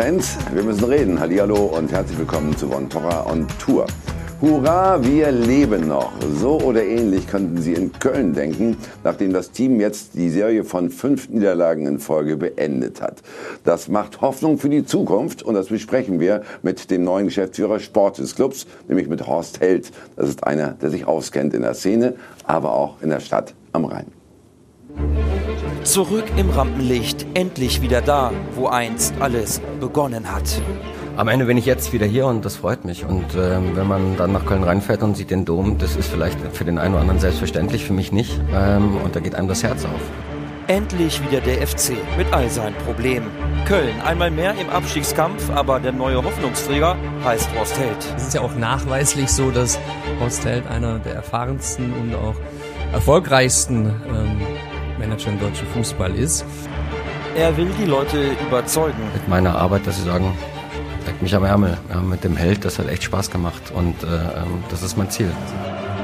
[0.00, 1.18] Fans, wir müssen reden.
[1.18, 3.84] Hallihallo und herzlich willkommen zu Von Torra on Tour.
[4.40, 6.12] Hurra, wir leben noch.
[6.36, 10.90] So oder ähnlich könnten Sie in Köln denken, nachdem das Team jetzt die Serie von
[10.90, 13.22] fünf Niederlagen in Folge beendet hat.
[13.64, 18.18] Das macht Hoffnung für die Zukunft und das besprechen wir mit dem neuen Geschäftsführer Sport
[18.18, 19.90] des Clubs, nämlich mit Horst Held.
[20.14, 23.84] Das ist einer, der sich auskennt in der Szene, aber auch in der Stadt am
[23.84, 24.06] Rhein.
[25.88, 30.60] Zurück im Rampenlicht, endlich wieder da, wo einst alles begonnen hat.
[31.16, 33.06] Am Ende bin ich jetzt wieder hier und das freut mich.
[33.06, 36.36] Und äh, wenn man dann nach Köln reinfährt und sieht den Dom, das ist vielleicht
[36.52, 38.38] für den einen oder anderen selbstverständlich, für mich nicht.
[38.54, 40.00] Ähm, und da geht einem das Herz auf.
[40.66, 43.30] Endlich wieder der FC mit all seinen Problemen.
[43.64, 47.96] Köln einmal mehr im Abstiegskampf, aber der neue Hoffnungsträger heißt Horst Held.
[48.14, 49.78] Es ist ja auch nachweislich so, dass
[50.20, 52.34] Horst Held einer der erfahrensten und auch
[52.92, 54.42] erfolgreichsten ähm,
[54.98, 56.44] Manager im deutschen Fußball ist.
[57.36, 59.02] Er will die Leute überzeugen.
[59.14, 60.36] Mit meiner Arbeit, dass sie sagen,
[61.06, 61.78] leckt mich am Ärmel.
[61.88, 65.10] Ja, mit dem Held, das hat echt Spaß gemacht und äh, ähm, das ist mein
[65.10, 65.30] Ziel.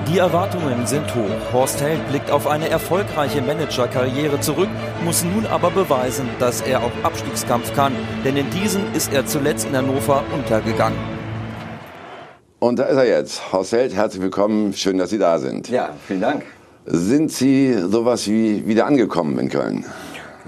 [0.08, 1.52] Die Erwartungen sind hoch.
[1.52, 4.68] Horst Held blickt auf eine erfolgreiche Managerkarriere zurück,
[5.02, 7.94] muss nun aber beweisen, dass er auch Abstiegskampf kann.
[8.24, 10.98] Denn in diesem ist er zuletzt in Hannover untergegangen.
[12.58, 13.52] Und da ist er jetzt.
[13.52, 14.72] Horst Held, herzlich willkommen.
[14.74, 15.68] Schön, dass Sie da sind.
[15.68, 16.44] Ja, vielen Dank.
[16.86, 19.86] Sind Sie sowas wie wieder angekommen in Köln?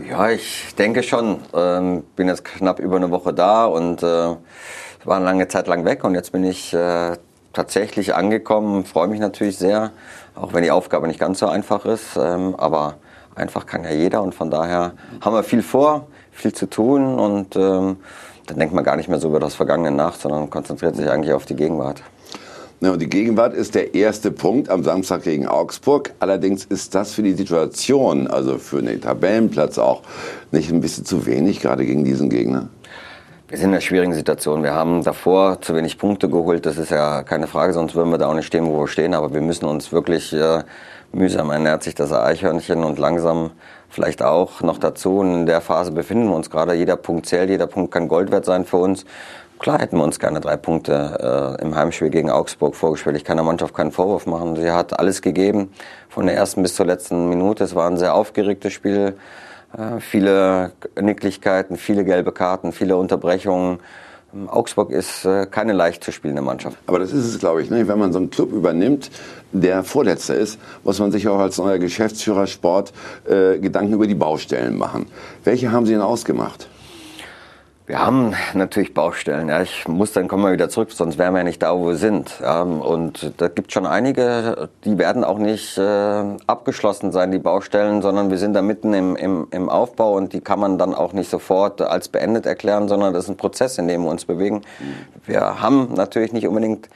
[0.07, 1.39] Ja, ich denke schon.
[1.55, 5.87] Ähm, bin jetzt knapp über eine Woche da und äh, war eine lange Zeit lang
[5.87, 7.17] weg und jetzt bin ich äh,
[7.55, 8.85] tatsächlich angekommen.
[8.85, 9.93] Freue mich natürlich sehr,
[10.35, 12.19] auch wenn die Aufgabe nicht ganz so einfach ist.
[12.19, 12.97] Ähm, aber
[13.35, 14.93] einfach kann ja jeder und von daher
[15.23, 17.97] haben wir viel vor, viel zu tun und ähm,
[18.47, 21.33] dann denkt man gar nicht mehr so über das Vergangene nach, sondern konzentriert sich eigentlich
[21.33, 22.03] auf die Gegenwart.
[22.81, 26.13] Ja, und die Gegenwart ist der erste Punkt am Samstag gegen Augsburg.
[26.21, 30.03] Allerdings ist das für die Situation, also für den Tabellenplatz auch,
[30.53, 32.69] nicht ein bisschen zu wenig, gerade gegen diesen Gegner?
[33.49, 34.63] Wir sind in einer schwierigen Situation.
[34.63, 36.67] Wir haben davor zu wenig Punkte geholt.
[36.67, 39.15] Das ist ja keine Frage, sonst würden wir da auch nicht stehen, wo wir stehen.
[39.15, 40.63] Aber wir müssen uns wirklich äh,
[41.13, 43.53] mühsam ernährt sich das Eichhörnchen und langsam
[43.89, 45.23] vielleicht auch noch dazu.
[45.23, 46.75] In der Phase befinden wir uns gerade.
[46.75, 49.07] Jeder Punkt zählt, jeder Punkt kann Gold wert sein für uns.
[49.59, 53.17] Klar hätten wir uns gerne drei Punkte äh, im Heimspiel gegen Augsburg vorgestellt.
[53.17, 54.57] Ich kann der Mannschaft keinen Vorwurf machen.
[54.57, 55.73] Sie hat alles gegeben,
[56.09, 57.65] von der ersten bis zur letzten Minute.
[57.65, 59.17] Es war ein sehr aufgeregtes Spiel.
[59.77, 63.79] Äh, viele Nicklichkeiten, viele gelbe Karten, viele Unterbrechungen.
[64.49, 66.77] Augsburg ist äh, keine leicht zu spielende Mannschaft.
[66.87, 67.71] Aber das ist es, glaube ich.
[67.71, 67.89] Ne?
[67.89, 69.11] Wenn man so einen Club übernimmt,
[69.53, 72.93] der Vorletzter ist, muss man sich auch als neuer Geschäftsführer Sport
[73.25, 75.07] äh, Gedanken über die Baustellen machen.
[75.45, 76.69] Welche haben Sie denn ausgemacht?
[77.87, 79.49] Wir haben natürlich Baustellen.
[79.49, 79.63] Ja.
[79.63, 81.97] Ich muss dann kommen wir wieder zurück, sonst wären wir ja nicht da, wo wir
[81.97, 82.41] sind.
[82.41, 82.63] Ja.
[82.63, 88.29] Und da gibt schon einige, die werden auch nicht äh, abgeschlossen sein, die Baustellen, sondern
[88.29, 91.31] wir sind da mitten im, im, im Aufbau und die kann man dann auch nicht
[91.31, 94.63] sofort als beendet erklären, sondern das ist ein Prozess, in dem wir uns bewegen.
[95.25, 96.89] Wir haben natürlich nicht unbedingt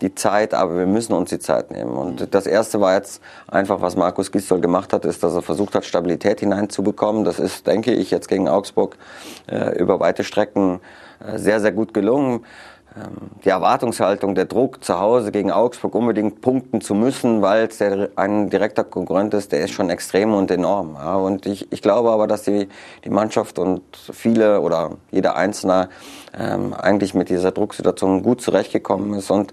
[0.00, 1.92] die Zeit, aber wir müssen uns die Zeit nehmen.
[1.92, 5.74] Und das erste war jetzt einfach, was Markus Gistol gemacht hat, ist, dass er versucht
[5.74, 7.24] hat, Stabilität hineinzubekommen.
[7.24, 8.96] Das ist, denke ich, jetzt gegen Augsburg
[9.50, 10.80] äh, über weite Strecken
[11.20, 12.44] äh, sehr, sehr gut gelungen.
[12.96, 17.80] Ähm, die Erwartungshaltung, der Druck zu Hause gegen Augsburg unbedingt punkten zu müssen, weil es
[18.16, 20.94] ein direkter Konkurrent ist, der ist schon extrem und enorm.
[20.94, 21.16] Ja.
[21.16, 22.68] Und ich, ich glaube aber, dass die,
[23.04, 23.82] die Mannschaft und
[24.12, 25.90] viele oder jeder Einzelne
[26.38, 29.52] ähm, eigentlich mit dieser Drucksituation gut zurechtgekommen ist und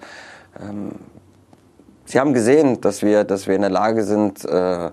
[2.06, 4.92] Sie haben gesehen, dass wir, dass wir in der Lage sind, äh,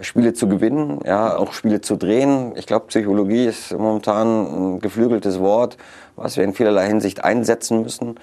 [0.00, 2.52] Spiele zu gewinnen, ja, auch Spiele zu drehen.
[2.56, 5.76] Ich glaube, Psychologie ist momentan ein geflügeltes Wort,
[6.16, 8.18] was wir in vielerlei Hinsicht einsetzen müssen.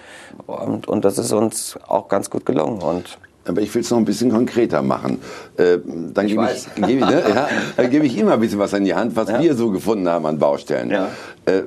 [0.47, 2.81] Und, und das ist uns auch ganz gut gelungen.
[2.81, 5.20] Und aber ich will es noch ein bisschen konkreter machen.
[5.58, 5.80] Äh,
[6.14, 8.84] dann gebe ich, geb ich, ne, ja, dann gebe ich mal ein bisschen was an
[8.86, 9.40] die Hand, was ja.
[9.40, 10.91] wir so gefunden haben an Baustellen.
[10.91, 11.09] Ja.
[11.46, 11.64] Äh,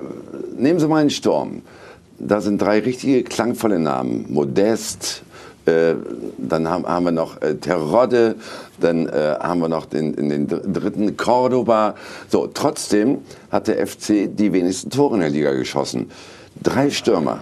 [0.57, 1.63] nehmen Sie mal einen Sturm.
[2.27, 4.25] Da sind drei richtige klangvolle Namen.
[4.31, 5.23] Modest,
[5.67, 5.95] äh,
[6.39, 8.37] dann haben, haben, wir noch äh, Terodde,
[8.81, 11.95] dann äh, haben wir noch den, den dritten Cordoba.
[12.29, 13.19] So, trotzdem
[13.51, 16.11] hat der FC die wenigsten Tore in der Liga geschossen.
[16.63, 17.41] Drei Stürmer.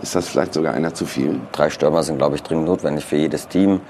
[0.00, 1.40] Ist das vielleicht sogar einer zu viel?
[1.52, 3.80] Drei Stürmer sind, glaube ich, dringend notwendig für jedes Team.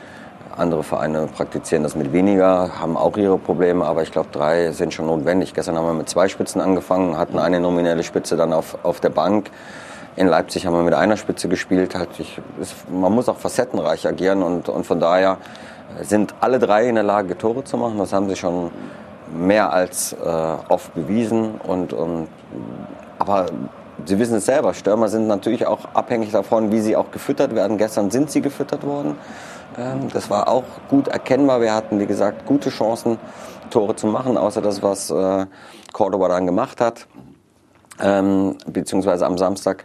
[0.57, 4.95] Andere Vereine praktizieren das mit weniger, haben auch ihre Probleme, aber ich glaube, drei sind
[4.95, 5.53] schon notwendig.
[5.55, 9.09] Gestern haben wir mit zwei Spitzen angefangen, hatten eine nominelle Spitze dann auf, auf der
[9.09, 9.51] Bank.
[10.17, 11.97] In Leipzig haben wir mit einer Spitze gespielt.
[12.19, 15.39] Ich, ist, man muss auch facettenreich agieren und, und von daher
[16.03, 17.99] sind alle drei in der Lage, Tore zu machen.
[17.99, 18.71] Das haben sie schon
[19.35, 20.17] mehr als äh,
[20.69, 21.55] oft bewiesen.
[21.63, 22.29] Und, und,
[23.19, 23.47] aber
[24.07, 27.79] Sie wissen es selber, Stürmer sind natürlich auch abhängig davon, wie sie auch gefüttert werden.
[27.79, 29.17] Gestern sind sie gefüttert worden.
[29.79, 31.61] Ähm, das war auch gut erkennbar.
[31.61, 33.19] Wir hatten, wie gesagt, gute Chancen,
[33.71, 35.47] Tore zu machen, außer das, was äh,
[35.93, 37.07] Cordoba dann gemacht hat.
[38.01, 39.85] Ähm, beziehungsweise am Samstag.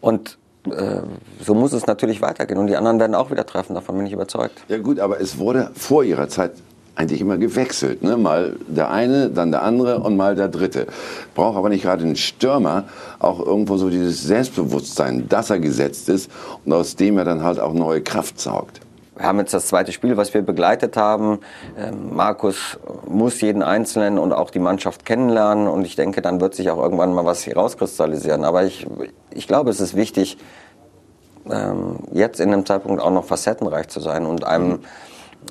[0.00, 1.00] Und äh,
[1.44, 2.58] so muss es natürlich weitergehen.
[2.58, 4.62] Und die anderen werden auch wieder treffen, davon bin ich überzeugt.
[4.68, 6.52] Ja gut, aber es wurde vor Ihrer Zeit
[6.96, 8.02] eigentlich immer gewechselt.
[8.02, 8.16] Ne?
[8.16, 10.86] Mal der eine, dann der andere und mal der dritte.
[11.34, 12.84] Braucht aber nicht gerade ein Stürmer
[13.18, 16.30] auch irgendwo so dieses Selbstbewusstsein, dass er gesetzt ist
[16.64, 18.80] und aus dem er dann halt auch neue Kraft saugt.
[19.20, 21.40] Wir haben jetzt das zweite Spiel, was wir begleitet haben.
[21.76, 26.54] Ähm, Markus muss jeden Einzelnen und auch die Mannschaft kennenlernen und ich denke, dann wird
[26.54, 28.44] sich auch irgendwann mal was hier rauskristallisieren.
[28.44, 28.86] Aber ich,
[29.30, 30.38] ich glaube, es ist wichtig,
[31.50, 34.78] ähm, jetzt in dem Zeitpunkt auch noch facettenreich zu sein und einem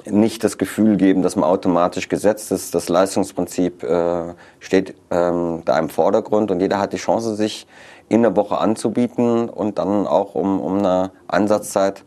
[0.06, 2.74] nicht das Gefühl geben, dass man automatisch gesetzt ist.
[2.74, 7.68] Das Leistungsprinzip äh, steht ähm, da im Vordergrund und jeder hat die Chance, sich
[8.08, 12.04] in der Woche anzubieten und dann auch um, um eine Ansatzzeit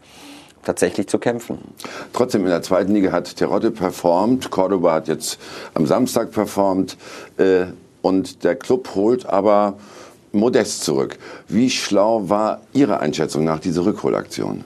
[0.65, 1.59] tatsächlich zu kämpfen.
[2.13, 5.39] Trotzdem in der zweiten Liga hat Terodde performt, Cordoba hat jetzt
[5.75, 6.97] am Samstag performt
[7.39, 7.67] äh,
[8.03, 9.75] und der Club holt aber
[10.33, 11.19] Modest zurück.
[11.49, 14.65] Wie schlau war Ihre Einschätzung nach dieser Rückholaktion?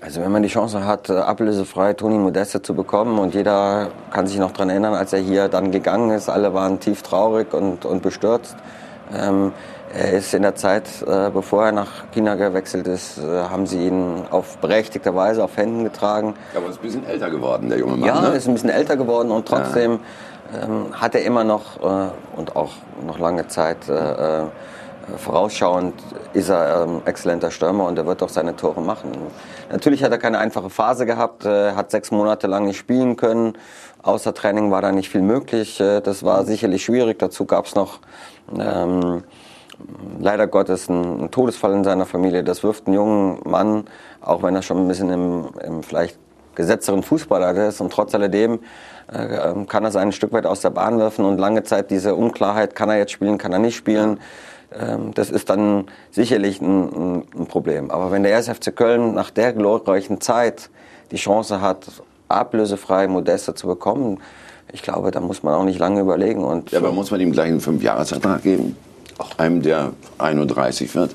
[0.00, 4.28] Also wenn man die Chance hat, äh, ablösefrei Toni Modeste zu bekommen und jeder kann
[4.28, 7.84] sich noch daran erinnern, als er hier dann gegangen ist, alle waren tief traurig und,
[7.84, 8.54] und bestürzt.
[9.12, 9.52] Ähm,
[9.94, 13.86] er ist in der Zeit, äh, bevor er nach China gewechselt ist, äh, haben sie
[13.86, 16.34] ihn auf berechtigte Weise auf Händen getragen.
[16.54, 18.06] Aber ist ein bisschen älter geworden, der junge Mann.
[18.06, 18.28] Ja, ne?
[18.28, 20.00] ist ein bisschen älter geworden und trotzdem
[20.52, 20.64] ja.
[20.64, 22.72] ähm, hat er immer noch äh, und auch
[23.06, 23.78] noch lange Zeit
[25.16, 25.94] vorausschauend
[26.32, 29.12] ist er ähm, exzellenter Stürmer und er wird auch seine Tore machen.
[29.70, 33.54] Natürlich hat er keine einfache Phase gehabt, äh, hat sechs Monate lang nicht spielen können.
[34.02, 35.80] Außer Training war da nicht viel möglich.
[35.80, 37.18] Äh, das war sicherlich schwierig.
[37.18, 38.00] Dazu gab es noch
[38.58, 39.24] ähm,
[40.20, 42.44] leider Gottes einen, einen, Todesfall in seiner Familie.
[42.44, 43.84] Das wirft einen jungen Mann,
[44.20, 46.18] auch wenn er schon ein bisschen im, im vielleicht
[46.54, 48.58] gesetzteren Fußballer ist und trotz alledem
[49.12, 52.16] äh, kann er sein ein Stück weit aus der Bahn werfen und lange Zeit diese
[52.16, 54.18] Unklarheit, kann er jetzt spielen, kann er nicht spielen,
[54.72, 57.90] ähm, das ist dann sicherlich ein, ein, Problem.
[57.90, 58.48] Aber wenn der 1.
[58.48, 60.68] FC Köln nach der glorreichen Zeit
[61.10, 61.86] die Chance hat,
[62.28, 64.18] ablösefrei Modeste zu bekommen,
[64.70, 66.44] ich glaube, da muss man auch nicht lange überlegen.
[66.44, 68.76] Und ja, aber muss man ihm gleich einen Fünfjahresvertrag geben?
[69.18, 71.14] Auch einem, der 31 wird?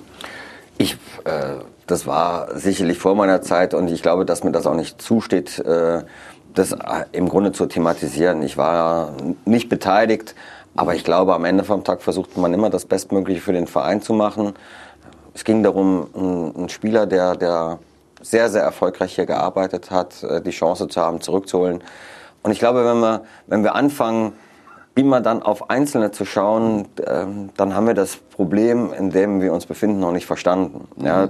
[0.77, 1.55] Ich, äh,
[1.88, 5.59] das war sicherlich vor meiner Zeit und ich glaube, dass mir das auch nicht zusteht,
[5.59, 6.03] äh,
[6.53, 6.77] das äh,
[7.13, 8.44] im Grunde zu thematisieren.
[8.44, 9.13] Ich war
[9.45, 10.35] nicht beteiligt,
[10.75, 14.01] aber ich glaube, am Ende vom Tag versucht man immer das Bestmögliche für den Verein
[14.01, 14.53] zu machen.
[15.33, 17.79] Es ging darum, einen Spieler, der, der
[18.21, 21.83] sehr, sehr erfolgreich hier gearbeitet hat, äh, die Chance zu haben, zurückzuholen.
[22.41, 24.33] Und ich glaube, wenn wir, wenn wir anfangen,
[24.95, 29.54] immer dann auf Einzelne zu schauen, ähm, dann haben wir das Problem, in dem wir
[29.54, 30.88] uns befinden, noch nicht verstanden.
[30.98, 31.30] Ja,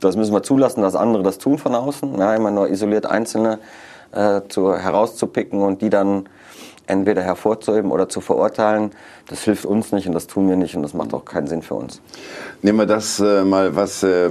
[0.00, 2.18] das müssen wir zulassen, dass andere das tun von außen.
[2.18, 3.58] Ja, immer nur isoliert Einzelne
[4.12, 6.28] äh, zu, herauszupicken und die dann
[6.86, 8.92] entweder hervorzuheben oder zu verurteilen,
[9.28, 11.62] das hilft uns nicht und das tun wir nicht und das macht auch keinen Sinn
[11.62, 12.00] für uns.
[12.62, 14.30] Nehmen wir das äh, mal, was äh,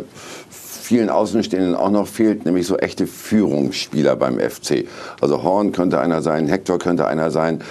[0.49, 4.85] vielen Außenstehenden auch noch fehlt, nämlich so echte Führungsspieler beim FC.
[5.19, 7.61] Also Horn könnte einer sein, Hector könnte einer sein.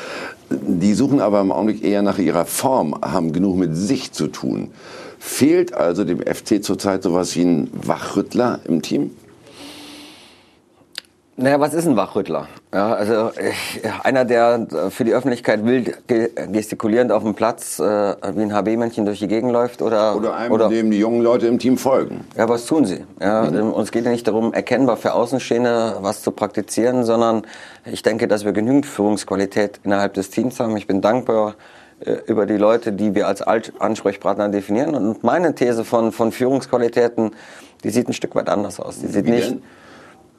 [0.62, 4.70] Die suchen aber im Augenblick eher nach ihrer Form, haben genug mit sich zu tun.
[5.18, 9.10] Fehlt also dem FC zurzeit sowas wie ein Wachrüttler im Team?
[11.36, 12.46] Naja, was ist ein Wachrüttler?
[12.72, 18.43] Ja, also ich, einer, der für die Öffentlichkeit wild gestikulierend auf dem Platz äh, wie
[18.43, 21.58] ein HB-Männchen durch die Gegend läuft oder oder einem, oder, dem die jungen Leute im
[21.58, 22.24] Team folgen.
[22.36, 23.05] Ja, was tun sie?
[23.20, 23.72] Ja, mhm.
[23.72, 27.43] Uns geht ja nicht darum, erkennbar für Außenstehende was zu praktizieren, sondern
[27.84, 30.76] ich denke, dass wir genügend Führungsqualität innerhalb des Teams haben.
[30.76, 31.56] Ich bin dankbar
[31.98, 34.94] äh, über die Leute, die wir als Ansprechpartner definieren.
[34.94, 37.32] Und meine These von, von Führungsqualitäten,
[37.82, 39.00] die sieht ein Stück weit anders aus.
[39.00, 39.50] Die sieht wie nicht.
[39.50, 39.62] Denn?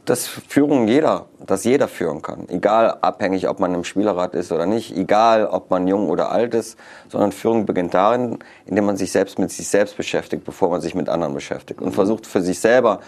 [0.05, 2.47] Dass Führung jeder, dass jeder führen kann.
[2.49, 6.53] Egal abhängig, ob man im Spielerrat ist oder nicht, egal ob man jung oder alt
[6.53, 6.77] ist,
[7.09, 10.95] sondern Führung beginnt darin, indem man sich selbst mit sich selbst beschäftigt, bevor man sich
[10.95, 12.99] mit anderen beschäftigt und versucht für sich selber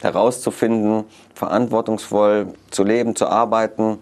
[0.00, 1.04] herauszufinden,
[1.34, 3.98] verantwortungsvoll zu leben, zu arbeiten,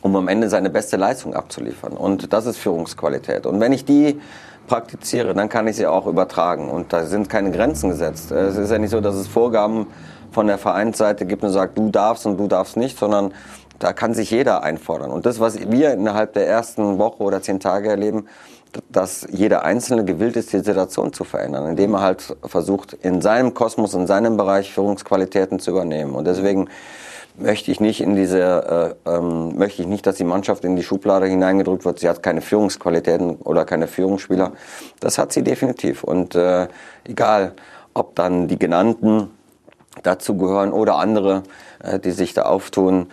[0.00, 1.92] um am Ende seine beste Leistung abzuliefern.
[1.92, 3.46] Und das ist Führungsqualität.
[3.46, 4.20] Und wenn ich die
[4.66, 6.70] praktiziere, dann kann ich sie auch übertragen.
[6.70, 8.30] Und da sind keine Grenzen gesetzt.
[8.30, 9.86] Es ist ja nicht so, dass es Vorgaben
[10.34, 13.32] von der Vereinsseite gibt und sagt, du darfst und du darfst nicht, sondern
[13.78, 15.10] da kann sich jeder einfordern.
[15.10, 18.26] Und das, was wir innerhalb der ersten Woche oder zehn Tage erleben,
[18.90, 23.54] dass jeder Einzelne gewillt ist, die Situation zu verändern, indem er halt versucht, in seinem
[23.54, 26.14] Kosmos, in seinem Bereich Führungsqualitäten zu übernehmen.
[26.14, 26.68] Und deswegen
[27.36, 30.82] möchte ich nicht in diese, äh, ähm, möchte ich nicht, dass die Mannschaft in die
[30.82, 31.98] Schublade hineingedrückt wird.
[31.98, 34.52] Sie hat keine Führungsqualitäten oder keine Führungsspieler.
[35.00, 36.04] Das hat sie definitiv.
[36.04, 36.68] Und äh,
[37.04, 37.52] egal,
[37.92, 39.30] ob dann die genannten
[40.02, 41.42] dazu gehören oder andere,
[41.82, 43.06] äh, die sich da auftun.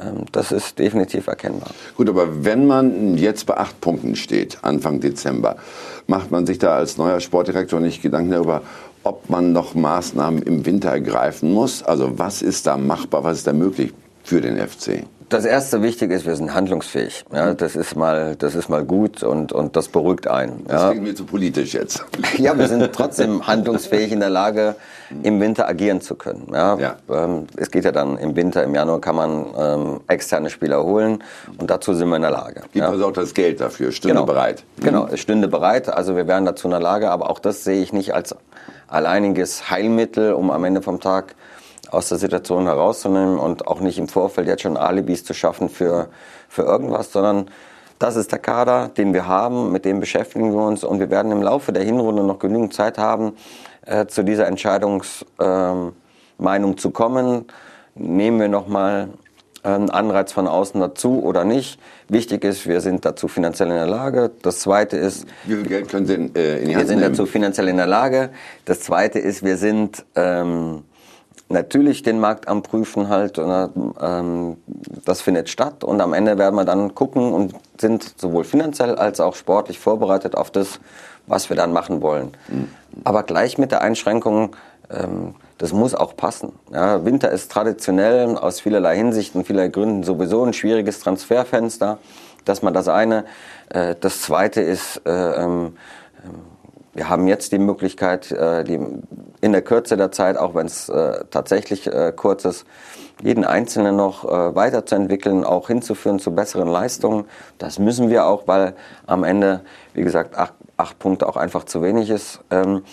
[0.00, 1.70] Ähm, das ist definitiv erkennbar.
[1.96, 5.56] Gut, aber wenn man jetzt bei acht Punkten steht, Anfang Dezember,
[6.06, 8.62] macht man sich da als neuer Sportdirektor nicht Gedanken darüber,
[9.04, 11.82] ob man noch Maßnahmen im Winter ergreifen muss?
[11.82, 13.92] Also was ist da machbar, was ist da möglich
[14.28, 15.04] für den FC?
[15.30, 17.24] Das erste Wichtige ist, wir sind handlungsfähig.
[17.32, 20.64] Ja, das ist mal, das ist mal gut und, und das beruhigt einen.
[20.66, 20.74] Ja.
[20.74, 22.04] Das klingt mir zu politisch jetzt.
[22.38, 24.76] Ja, wir sind trotzdem handlungsfähig in der Lage,
[25.22, 26.48] im Winter agieren zu können.
[26.52, 26.96] Ja, ja.
[27.10, 31.22] Ähm, es geht ja dann im Winter, im Januar kann man ähm, externe Spieler holen
[31.58, 32.60] und dazu sind wir in der Lage.
[32.60, 32.88] Gibt ja.
[32.88, 34.26] also auch das Geld dafür, stünde genau.
[34.26, 34.64] bereit.
[34.80, 37.82] Genau, es stünde bereit, also wir wären dazu in der Lage, aber auch das sehe
[37.82, 38.34] ich nicht als
[38.86, 41.34] alleiniges Heilmittel, um am Ende vom Tag
[41.90, 46.08] aus der Situation herauszunehmen und auch nicht im Vorfeld jetzt schon Alibis zu schaffen für,
[46.48, 47.50] für irgendwas, sondern
[47.98, 51.32] das ist der Kader, den wir haben, mit dem beschäftigen wir uns und wir werden
[51.32, 53.32] im Laufe der Hinrunde noch genügend Zeit haben,
[53.86, 55.92] äh, zu dieser Entscheidungsmeinung
[56.38, 57.46] äh, zu kommen.
[57.94, 59.08] Nehmen wir nochmal
[59.64, 61.80] einen Anreiz von außen dazu oder nicht.
[62.08, 64.30] Wichtig ist, wir sind dazu finanziell in der Lage.
[64.42, 67.00] Das Zweite ist, wie viel Geld können Sie in, äh, in die Hand Wir sind
[67.00, 67.12] nehmen?
[67.12, 68.30] dazu finanziell in der Lage.
[68.64, 70.84] Das Zweite ist, wir sind ähm,
[71.48, 73.38] natürlich den Markt am Prüfen halt.
[73.38, 74.56] Ähm,
[75.04, 79.20] das findet statt und am Ende werden wir dann gucken und sind sowohl finanziell als
[79.20, 80.80] auch sportlich vorbereitet auf das,
[81.26, 82.32] was wir dann machen wollen.
[82.48, 82.68] Mhm.
[83.04, 84.56] Aber gleich mit der Einschränkung,
[84.90, 86.52] ähm, das muss auch passen.
[86.72, 91.98] Ja, Winter ist traditionell aus vielerlei Hinsichten, vieler Gründen sowieso ein schwieriges Transferfenster.
[92.44, 93.24] dass man das eine.
[93.68, 95.76] Äh, das zweite ist, äh, ähm,
[96.94, 98.80] wir haben jetzt die Möglichkeit, äh, die
[99.40, 102.66] in der Kürze der Zeit, auch wenn es äh, tatsächlich äh, kurz ist,
[103.22, 107.24] jeden Einzelnen noch weiterzuentwickeln, auch hinzuführen zu besseren Leistungen.
[107.58, 108.74] Das müssen wir auch, weil
[109.06, 112.38] am Ende, wie gesagt, acht, acht Punkte auch einfach zu wenig ist.
[112.52, 112.84] Ähm,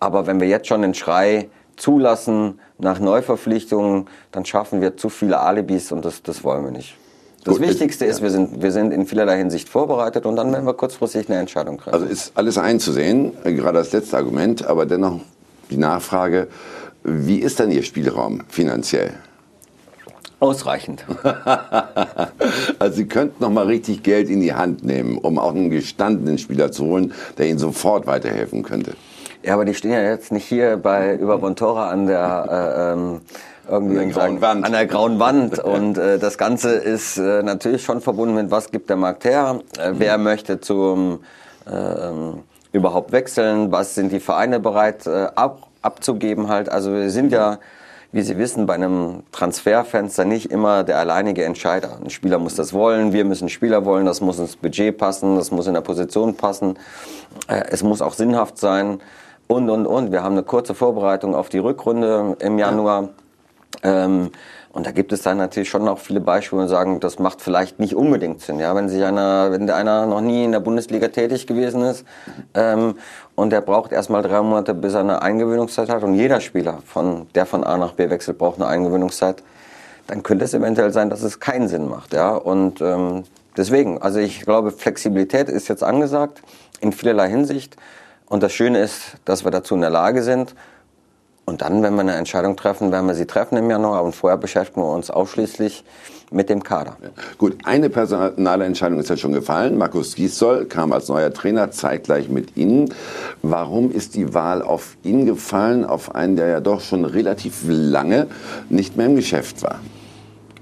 [0.00, 5.38] aber wenn wir jetzt schon den Schrei zulassen nach Neuverpflichtungen, dann schaffen wir zu viele
[5.38, 6.96] Alibis und das, das wollen wir nicht.
[7.48, 10.66] Das Gut, Wichtigste ist, wir sind, wir sind in vielerlei Hinsicht vorbereitet und dann werden
[10.66, 11.94] wir kurzfristig eine Entscheidung treffen.
[11.94, 15.20] Also ist alles einzusehen, äh, gerade das letzte Argument, aber dennoch
[15.70, 16.48] die Nachfrage,
[17.04, 19.14] wie ist denn Ihr Spielraum finanziell?
[20.40, 21.06] Ausreichend.
[22.78, 26.36] also Sie könnten noch mal richtig Geld in die Hand nehmen, um auch einen gestandenen
[26.36, 28.92] Spieler zu holen, der Ihnen sofort weiterhelfen könnte.
[29.42, 33.20] Ja, aber die stehen ja jetzt nicht hier bei über Bontora an der äh, ähm,
[33.68, 34.64] irgendwie an der grauen Wand.
[34.64, 35.58] An der grauen Wand.
[35.64, 39.60] Und äh, das Ganze ist äh, natürlich schon verbunden mit, was gibt der Markt her,
[39.78, 41.20] äh, wer möchte zum
[41.66, 46.68] äh, ähm, überhaupt wechseln, was sind die Vereine bereit äh, ab, abzugeben halt.
[46.68, 47.58] Also wir sind ja,
[48.12, 51.98] wie Sie wissen, bei einem Transferfenster nicht immer der alleinige Entscheider.
[52.02, 55.50] Ein Spieler muss das wollen, wir müssen Spieler wollen, das muss ins Budget passen, das
[55.50, 56.78] muss in der Position passen,
[57.48, 59.00] äh, es muss auch sinnhaft sein
[59.46, 60.12] und, und, und.
[60.12, 63.10] Wir haben eine kurze Vorbereitung auf die Rückrunde im Januar.
[63.82, 64.30] Ähm,
[64.70, 67.80] und da gibt es dann natürlich schon noch viele Beispiele, die sagen, das macht vielleicht
[67.80, 68.58] nicht unbedingt Sinn.
[68.58, 72.04] Ja, wenn sich einer, wenn einer noch nie in der Bundesliga tätig gewesen ist
[72.54, 72.96] ähm,
[73.34, 77.26] und der braucht erstmal drei Monate, bis er eine Eingewöhnungszeit hat und jeder Spieler, von,
[77.34, 79.42] der von A nach B wechselt, braucht eine Eingewöhnungszeit,
[80.06, 82.12] dann könnte es eventuell sein, dass es keinen Sinn macht.
[82.12, 83.24] Ja, und ähm,
[83.56, 86.42] deswegen, also ich glaube, Flexibilität ist jetzt angesagt
[86.80, 87.76] in vielerlei Hinsicht.
[88.26, 90.54] Und das Schöne ist, dass wir dazu in der Lage sind.
[91.48, 94.04] Und dann, wenn wir eine Entscheidung treffen, werden wir sie treffen im Januar.
[94.04, 95.82] Und vorher beschäftigen wir uns ausschließlich
[96.30, 96.98] mit dem Kader.
[97.02, 97.08] Ja.
[97.38, 99.78] Gut, eine personale Entscheidung ist ja schon gefallen.
[99.78, 102.92] Markus Gisdol kam als neuer Trainer zeitgleich mit Ihnen.
[103.40, 108.26] Warum ist die Wahl auf ihn gefallen, auf einen, der ja doch schon relativ lange
[108.68, 109.80] nicht mehr im Geschäft war?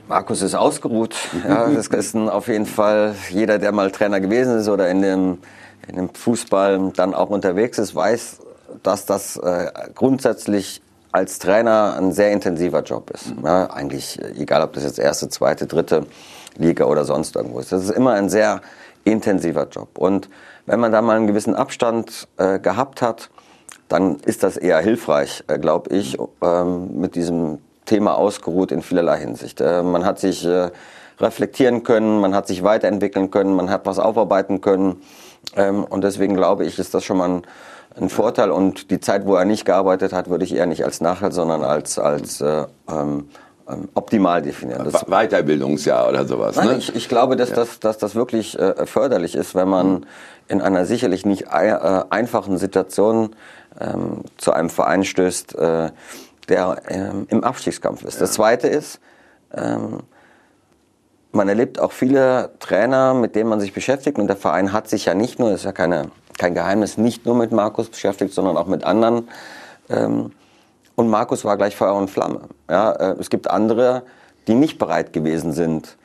[0.06, 1.16] Markus ist ausgeruht.
[1.48, 5.38] Ja, das ist auf jeden Fall jeder, der mal Trainer gewesen ist oder in dem,
[5.88, 8.45] in dem Fußball dann auch unterwegs ist, weiß,
[8.82, 13.34] dass das äh, grundsätzlich als Trainer ein sehr intensiver Job ist.
[13.34, 13.44] Mhm.
[13.44, 16.06] Ja, eigentlich äh, egal, ob das jetzt erste, zweite, dritte
[16.58, 17.72] Liga oder sonst irgendwo ist.
[17.72, 18.60] Das ist immer ein sehr
[19.04, 19.98] intensiver Job.
[19.98, 20.28] Und
[20.66, 23.30] wenn man da mal einen gewissen Abstand äh, gehabt hat,
[23.88, 29.18] dann ist das eher hilfreich, äh, glaube ich, ähm, mit diesem Thema ausgeruht in vielerlei
[29.20, 29.60] Hinsicht.
[29.60, 30.70] Äh, man hat sich äh,
[31.20, 35.00] reflektieren können, man hat sich weiterentwickeln können, man hat was aufarbeiten können.
[35.54, 37.42] Ähm, und deswegen glaube ich, ist das schon mal ein
[37.96, 41.00] ein Vorteil und die Zeit, wo er nicht gearbeitet hat, würde ich eher nicht als
[41.00, 43.28] Nachteil, sondern als, als äh, ähm,
[43.68, 44.84] ähm optimal definieren.
[44.84, 46.56] Das Weiterbildungsjahr oder sowas.
[46.56, 46.76] Nein, ne?
[46.76, 47.56] ich, ich glaube, dass, ja.
[47.56, 50.06] das, dass das wirklich äh, förderlich ist, wenn man
[50.48, 53.34] in einer sicherlich nicht äh, einfachen Situation
[53.80, 55.90] ähm, zu einem Verein stößt, äh,
[56.48, 58.14] der ähm, im Abstiegskampf ist.
[58.14, 58.20] Ja.
[58.20, 59.00] Das Zweite ist,
[59.54, 60.00] ähm,
[61.36, 65.04] man erlebt auch viele Trainer, mit denen man sich beschäftigt und der Verein hat sich
[65.04, 68.56] ja nicht nur, das ist ja keine kein Geheimnis, nicht nur mit Markus beschäftigt, sondern
[68.56, 69.28] auch mit anderen.
[69.88, 70.32] Ähm,
[70.96, 72.40] Und Markus war gleich Feuer und Flamme.
[72.70, 74.02] Ja, äh, es gibt andere,
[74.46, 75.96] die nicht bereit gewesen sind,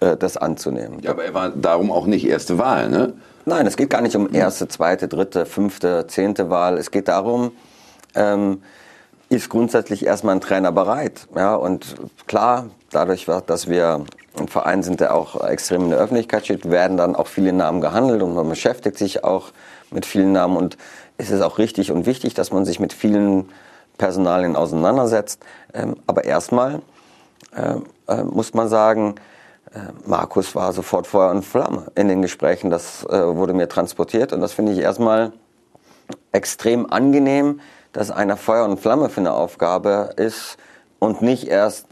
[0.00, 1.00] äh, das anzunehmen.
[1.00, 3.14] Ja, aber er war darum auch nicht erste Wahl, ne?
[3.46, 6.78] Nein, es geht gar nicht um erste, zweite, dritte, fünfte, zehnte Wahl.
[6.78, 7.52] Es geht darum,
[8.14, 8.62] ähm,
[9.28, 11.26] ist grundsätzlich erstmal ein Trainer bereit.
[11.34, 11.94] Ja, und
[12.26, 14.04] klar, dadurch, dass wir
[14.38, 17.80] ein Verein sind, der auch extrem in der Öffentlichkeit steht, werden dann auch viele Namen
[17.80, 19.52] gehandelt und man beschäftigt sich auch
[19.90, 20.56] mit vielen Namen.
[20.56, 20.76] Und
[21.18, 23.48] es ist auch richtig und wichtig, dass man sich mit vielen
[23.98, 25.42] Personalien auseinandersetzt.
[25.74, 26.82] Ähm, aber erstmal
[27.56, 27.76] äh,
[28.08, 29.14] äh, muss man sagen,
[29.72, 32.70] äh, Markus war sofort Feuer und Flamme in den Gesprächen.
[32.70, 35.32] Das wurde mir transportiert und das finde ich erstmal
[36.32, 37.60] extrem angenehm,
[37.92, 40.56] dass einer Feuer und Flamme für eine Aufgabe ist
[40.98, 41.86] und nicht erst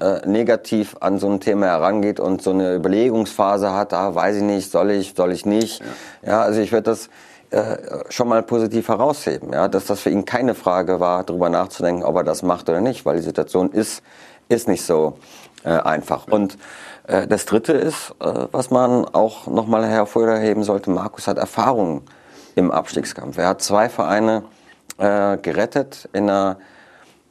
[0.00, 4.42] äh, negativ an so ein Thema herangeht und so eine Überlegungsphase hat, ah, weiß ich
[4.42, 5.80] nicht, soll ich, soll ich nicht.
[6.22, 7.08] Ja, ja also ich würde das
[7.50, 7.76] äh,
[8.08, 12.16] schon mal positiv herausheben, ja, dass das für ihn keine Frage war, darüber nachzudenken, ob
[12.16, 14.02] er das macht oder nicht, weil die Situation ist,
[14.48, 15.18] ist nicht so
[15.64, 16.26] äh, einfach.
[16.28, 16.58] Und
[17.06, 22.02] äh, das Dritte ist, äh, was man auch nochmal hervorheben sollte, Markus hat Erfahrung
[22.54, 23.38] im Abstiegskampf.
[23.38, 24.42] Er hat zwei Vereine
[24.98, 26.58] äh, gerettet in einer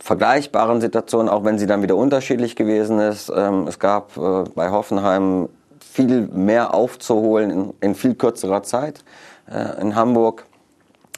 [0.06, 3.32] vergleichbaren Situation, auch wenn sie dann wieder unterschiedlich gewesen ist.
[3.36, 9.04] Ähm, es gab äh, bei Hoffenheim viel mehr aufzuholen in, in viel kürzerer Zeit.
[9.50, 10.46] Äh, in Hamburg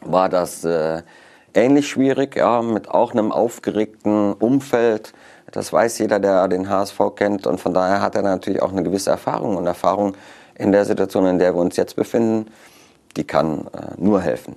[0.06, 1.02] war das äh,
[1.54, 5.12] ähnlich schwierig, ja, mit auch einem aufgeregten Umfeld.
[5.52, 7.46] Das weiß jeder, der den HSV kennt.
[7.46, 10.16] Und von daher hat er natürlich auch eine gewisse Erfahrung und Erfahrung
[10.56, 12.46] in der Situation, in der wir uns jetzt befinden
[13.18, 14.56] die kann äh, nur helfen.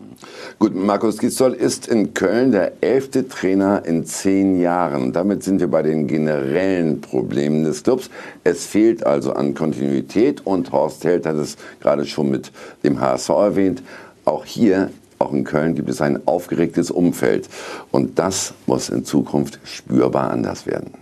[0.59, 5.13] Gut, Markus Gisdol ist in Köln der elfte Trainer in zehn Jahren.
[5.13, 8.11] Damit sind wir bei den generellen Problemen des Clubs.
[8.45, 12.53] Es fehlt also an Kontinuität und Horst Held hat es gerade schon mit
[12.85, 13.83] dem HSV erwähnt.
[14.25, 17.49] Auch hier auch in Köln gibt es ein aufgeregtes Umfeld.
[17.91, 20.93] Und das muss in Zukunft spürbar anders werden.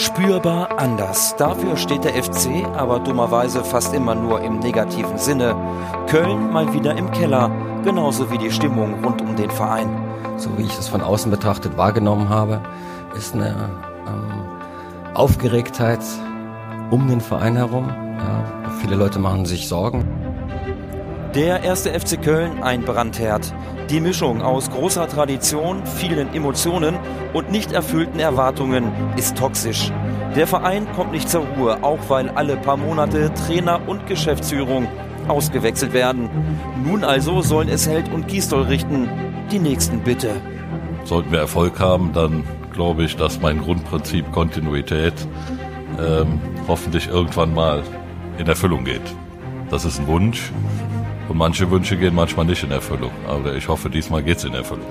[0.00, 1.36] Spürbar anders.
[1.36, 5.54] Dafür steht der FC, aber dummerweise fast immer nur im negativen Sinne.
[6.08, 7.50] Köln mal wieder im Keller,
[7.84, 9.90] genauso wie die Stimmung rund um den Verein.
[10.38, 12.62] So wie ich es von außen betrachtet wahrgenommen habe,
[13.14, 13.48] ist eine
[14.06, 16.00] ähm, Aufgeregtheit
[16.90, 17.90] um den Verein herum.
[17.90, 20.08] Ja, viele Leute machen sich Sorgen.
[21.34, 23.54] Der erste FC Köln, ein Brandherd.
[23.88, 26.98] Die Mischung aus großer Tradition, vielen Emotionen
[27.32, 29.92] und nicht erfüllten Erwartungen ist toxisch.
[30.34, 34.88] Der Verein kommt nicht zur Ruhe, auch weil alle paar Monate Trainer und Geschäftsführung
[35.28, 36.28] ausgewechselt werden.
[36.84, 39.08] Nun also sollen es Held und Gisdol richten.
[39.52, 40.30] Die nächsten bitte.
[41.04, 45.14] Sollten wir Erfolg haben, dann glaube ich, dass mein Grundprinzip Kontinuität
[46.00, 47.84] ähm, hoffentlich irgendwann mal
[48.36, 49.02] in Erfüllung geht.
[49.70, 50.50] Das ist ein Wunsch.
[51.30, 53.12] Und manche Wünsche gehen manchmal nicht in Erfüllung.
[53.28, 54.86] Aber ich hoffe, diesmal geht es in Erfüllung.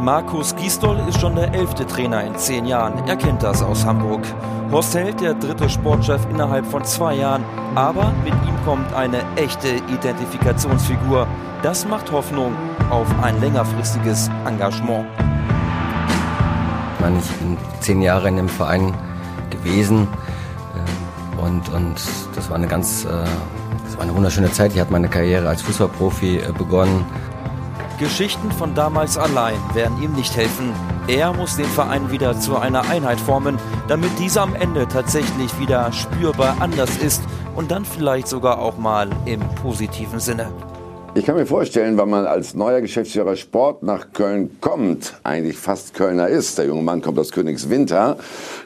[0.00, 3.06] Markus Gisdol ist schon der elfte Trainer in zehn Jahren.
[3.06, 4.22] Er kennt das aus Hamburg.
[4.70, 7.44] Horst Held, der dritte Sportchef innerhalb von zwei Jahren.
[7.74, 11.26] Aber mit ihm kommt eine echte Identifikationsfigur.
[11.62, 12.54] Das macht Hoffnung
[12.88, 15.04] auf ein längerfristiges Engagement.
[16.94, 18.94] Ich meine, ich bin zehn Jahre in dem Verein
[19.50, 20.08] gewesen
[20.74, 22.02] ähm, und, und
[22.34, 23.26] das war eine ganz äh,
[24.02, 24.74] eine wunderschöne Zeit.
[24.74, 27.04] Ich habe meine Karriere als Fußballprofi äh, begonnen.
[27.98, 30.72] Geschichten von damals allein werden ihm nicht helfen.
[31.06, 35.92] Er muss den Verein wieder zu einer Einheit formen, damit dieser am Ende tatsächlich wieder
[35.92, 37.22] spürbar anders ist
[37.54, 40.50] und dann vielleicht sogar auch mal im positiven Sinne.
[41.14, 45.92] Ich kann mir vorstellen, wenn man als neuer Geschäftsführer Sport nach Köln kommt, eigentlich fast
[45.92, 48.16] Kölner ist, der junge Mann kommt aus Königswinter,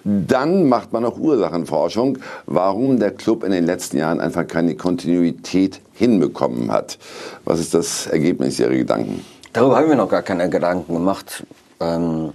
[0.05, 5.81] dann macht man auch Ursachenforschung, warum der Club in den letzten Jahren einfach keine Kontinuität
[5.93, 6.99] hinbekommen hat.
[7.45, 9.25] Was ist das Ergebnis Ihrer Gedanken?
[9.53, 11.45] Darüber haben wir noch gar keine Gedanken gemacht.
[11.81, 12.33] Ähm,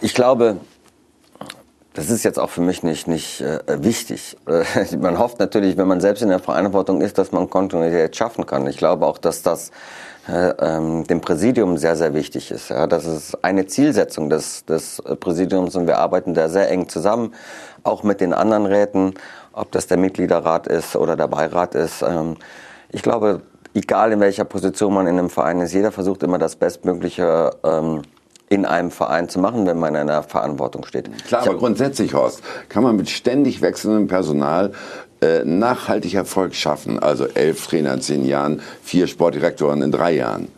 [0.00, 0.56] ich glaube,
[1.94, 4.36] das ist jetzt auch für mich nicht, nicht äh, wichtig.
[4.46, 8.46] Äh, man hofft natürlich, wenn man selbst in der Verantwortung ist, dass man Kontinuität schaffen
[8.46, 8.66] kann.
[8.66, 9.70] Ich glaube auch, dass das
[10.28, 12.70] äh, ähm, dem Präsidium sehr, sehr wichtig ist.
[12.70, 17.34] Ja, das ist eine Zielsetzung des, des Präsidiums und wir arbeiten da sehr eng zusammen,
[17.82, 19.14] auch mit den anderen Räten,
[19.52, 22.02] ob das der Mitgliederrat ist oder der Beirat ist.
[22.02, 22.36] Ähm,
[22.90, 23.42] ich glaube,
[23.74, 28.02] egal in welcher Position man in einem Verein ist, jeder versucht immer das Bestmögliche ähm,
[28.50, 31.08] in einem Verein zu machen, wenn man in einer Verantwortung steht.
[31.26, 34.72] Klar, aber grundsätzlich, Horst, kann man mit ständig wechselndem Personal
[35.22, 36.98] äh, nachhaltig Erfolg schaffen?
[36.98, 40.48] Also elf Trainer in zehn Jahren, vier Sportdirektoren in drei Jahren.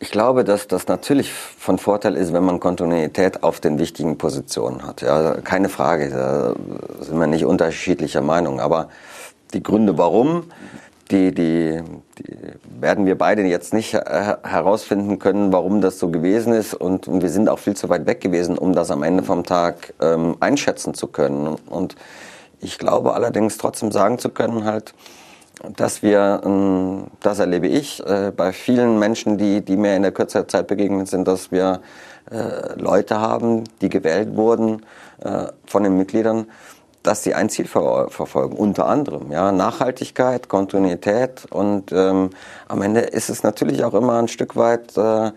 [0.00, 4.86] Ich glaube, dass das natürlich von Vorteil ist, wenn man Kontinuität auf den wichtigen Positionen
[4.86, 5.00] hat.
[5.00, 6.54] Ja, keine Frage, da
[7.02, 8.60] sind wir nicht unterschiedlicher Meinung.
[8.60, 8.90] Aber
[9.54, 10.44] die Gründe, warum,
[11.12, 11.82] die, die,
[12.18, 12.36] die
[12.80, 16.74] werden wir beide jetzt nicht äh, herausfinden können, warum das so gewesen ist.
[16.74, 19.44] Und, und, wir sind auch viel zu weit weg gewesen, um das am Ende vom
[19.44, 21.56] Tag ähm, einschätzen zu können.
[21.68, 21.96] Und
[22.60, 24.94] ich glaube allerdings trotzdem sagen zu können, halt,
[25.76, 30.12] dass wir, ähm, das erlebe ich äh, bei vielen Menschen, die, die mir in der
[30.12, 31.80] Kürze der Zeit begegnet sind, dass wir
[32.30, 34.82] äh, Leute haben, die gewählt wurden
[35.20, 36.46] äh, von den Mitgliedern,
[37.02, 42.30] dass sie ein Ziel ver verfolgen, unter anderem ja Nachhaltigkeit, Kontinuität und ähm,
[42.68, 45.30] am Ende ist es natürlich auch immer ein Stück weit, äh, äh,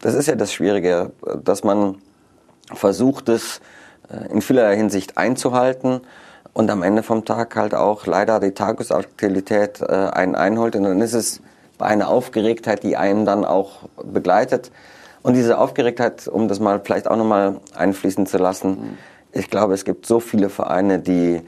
[0.00, 1.10] das ist ja das Schwierige,
[1.42, 1.96] dass man
[2.74, 3.60] versucht es
[4.10, 6.00] äh, in vielerlei Hinsicht einzuhalten
[6.52, 11.00] und am Ende vom Tag halt auch leider die Tagesaktualität äh, einen einholt und dann
[11.00, 11.40] ist es
[11.76, 14.72] bei einer Aufgeregtheit, die einen dann auch begleitet.
[15.22, 18.98] Und diese Aufgeregtheit, um das mal vielleicht auch nochmal einfließen zu lassen, mhm
[19.32, 21.42] ich glaube, es gibt so viele Vereine, die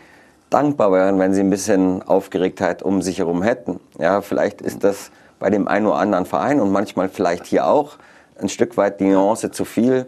[0.51, 3.81] dankbar wären, wenn sie ein bisschen Aufgeregtheit um sich herum hätten.
[3.99, 7.97] Ja, vielleicht ist das bei dem einen oder anderen Verein und manchmal vielleicht hier auch
[8.38, 10.07] ein Stück weit die Nuance zu viel.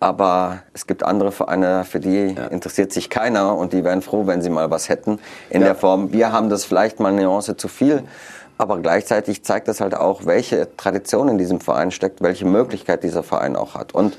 [0.00, 2.46] Aber es gibt andere Vereine, für die ja.
[2.46, 5.18] interessiert sich keiner und die wären froh, wenn sie mal was hätten
[5.50, 5.68] in ja.
[5.68, 6.12] der Form.
[6.12, 8.04] Wir haben das vielleicht mal eine Nuance zu viel,
[8.58, 13.24] aber gleichzeitig zeigt das halt auch, welche Tradition in diesem Verein steckt, welche Möglichkeit dieser
[13.24, 13.92] Verein auch hat.
[13.92, 14.18] Und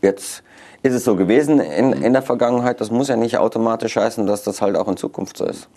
[0.00, 0.42] jetzt
[0.82, 2.80] ist es so gewesen in, in der Vergangenheit.
[2.80, 5.68] Das muss ja nicht automatisch heißen, dass das halt auch in Zukunft so ist.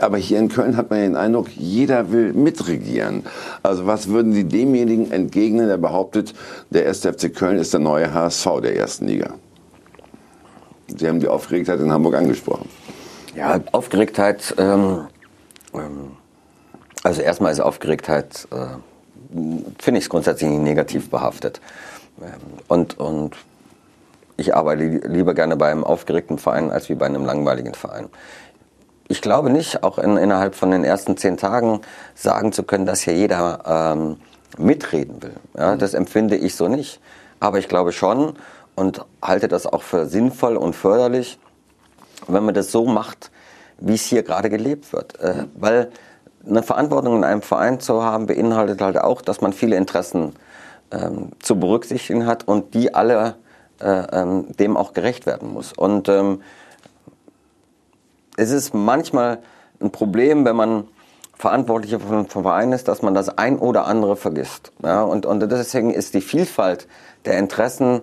[0.00, 3.24] Aber hier in Köln hat man ja den Eindruck, jeder will mitregieren.
[3.62, 6.34] Also was würden Sie demjenigen entgegnen, der behauptet,
[6.70, 7.00] der 1.
[7.00, 9.34] FC Köln ist der neue HSV der ersten Liga?
[10.86, 12.68] Sie haben die Aufgeregtheit in Hamburg angesprochen.
[13.34, 15.06] Ja, Aufgeregtheit, ähm,
[15.74, 16.12] ähm,
[17.02, 18.66] also erstmal ist Aufgeregtheit, äh,
[19.78, 21.60] finde ich es grundsätzlich negativ behaftet.
[22.22, 22.28] Ähm,
[22.68, 23.36] und, und
[24.36, 28.08] ich arbeite lieber gerne bei einem aufgeregten Verein als wie bei einem langweiligen Verein.
[29.06, 31.80] Ich glaube nicht, auch in, innerhalb von den ersten zehn Tagen
[32.14, 34.16] sagen zu können, dass hier jeder ähm,
[34.56, 35.34] mitreden will.
[35.56, 37.00] Ja, das empfinde ich so nicht.
[37.38, 38.34] Aber ich glaube schon
[38.74, 41.38] und halte das auch für sinnvoll und förderlich,
[42.26, 43.30] wenn man das so macht,
[43.78, 45.20] wie es hier gerade gelebt wird.
[45.20, 45.90] Äh, weil
[46.46, 50.34] eine Verantwortung in einem Verein zu haben, beinhaltet halt auch, dass man viele Interessen
[50.90, 53.36] ähm, zu berücksichtigen hat und die alle
[53.80, 55.72] dem auch gerecht werden muss.
[55.72, 56.40] Und ähm,
[58.36, 59.40] es ist manchmal
[59.80, 60.88] ein Problem, wenn man
[61.36, 64.72] Verantwortlicher vom Verein ist, dass man das ein oder andere vergisst.
[64.82, 66.86] Ja, und, und deswegen ist die Vielfalt
[67.24, 68.02] der Interessen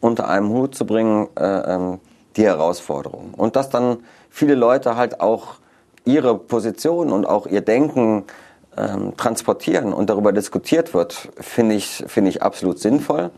[0.00, 2.00] unter einem Hut zu bringen äh, ähm,
[2.36, 3.34] die Herausforderung.
[3.36, 3.98] Und dass dann
[4.30, 5.56] viele Leute halt auch
[6.04, 8.24] ihre Position und auch ihr Denken
[8.76, 13.30] ähm, transportieren und darüber diskutiert wird, finde ich, finde ich absolut sinnvoll.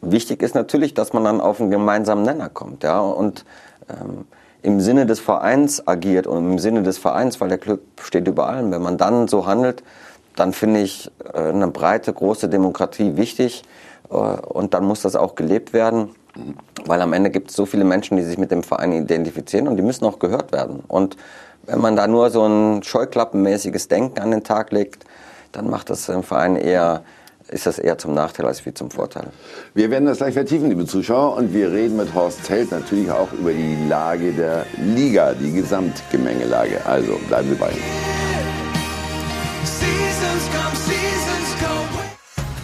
[0.00, 3.44] Wichtig ist natürlich, dass man dann auf einen gemeinsamen Nenner kommt, ja, und
[3.88, 4.26] ähm,
[4.62, 8.48] im Sinne des Vereins agiert und im Sinne des Vereins, weil der Club steht über
[8.48, 8.70] allem.
[8.72, 9.82] Wenn man dann so handelt,
[10.36, 13.62] dann finde ich äh, eine breite, große Demokratie wichtig
[14.10, 16.10] äh, und dann muss das auch gelebt werden,
[16.86, 19.76] weil am Ende gibt es so viele Menschen, die sich mit dem Verein identifizieren und
[19.76, 20.82] die müssen auch gehört werden.
[20.88, 21.16] Und
[21.64, 25.04] wenn man da nur so ein scheuklappenmäßiges Denken an den Tag legt,
[25.52, 27.02] dann macht das im Verein eher
[27.50, 29.28] ist das eher zum Nachteil als wie zum Vorteil.
[29.74, 33.32] Wir werden das gleich vertiefen, liebe Zuschauer, und wir reden mit Horst Held natürlich auch
[33.32, 36.84] über die Lage der Liga, die Gesamtgemengelage.
[36.84, 37.72] Also bleiben wir bei.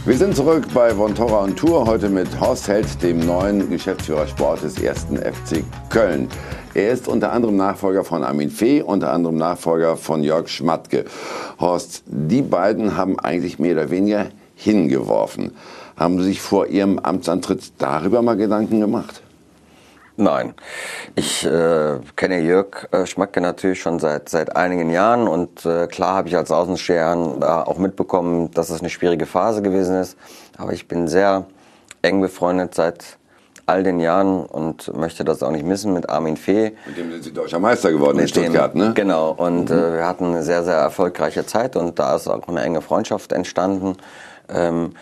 [0.06, 4.62] Wir sind zurück bei Vontora und Tour, heute mit Horst Held, dem neuen Geschäftsführer Sport
[4.62, 6.28] des ersten FC Köln.
[6.74, 11.06] Er ist unter anderem Nachfolger von Armin Fee, unter anderem Nachfolger von Jörg Schmatke.
[11.58, 15.52] Horst, die beiden haben eigentlich mehr oder weniger hingeworfen.
[15.96, 19.22] Haben Sie sich vor Ihrem Amtsantritt darüber mal Gedanken gemacht?
[20.16, 20.54] Nein.
[21.16, 26.14] Ich äh, kenne Jörg äh, Schmacke natürlich schon seit, seit einigen Jahren und äh, klar
[26.14, 30.16] habe ich als Außensteher äh, auch mitbekommen, dass es eine schwierige Phase gewesen ist.
[30.56, 31.46] Aber ich bin sehr
[32.02, 33.18] eng befreundet seit
[33.66, 36.72] all den Jahren und möchte das auch nicht missen mit Armin Fee.
[36.86, 38.92] Mit dem sind Sie deutscher Meister geworden in Stuttgart, dem, ne?
[38.94, 39.30] Genau.
[39.32, 39.76] Und mhm.
[39.76, 43.32] äh, wir hatten eine sehr, sehr erfolgreiche Zeit und da ist auch eine enge Freundschaft
[43.32, 43.96] entstanden.
[44.48, 44.92] Ähm,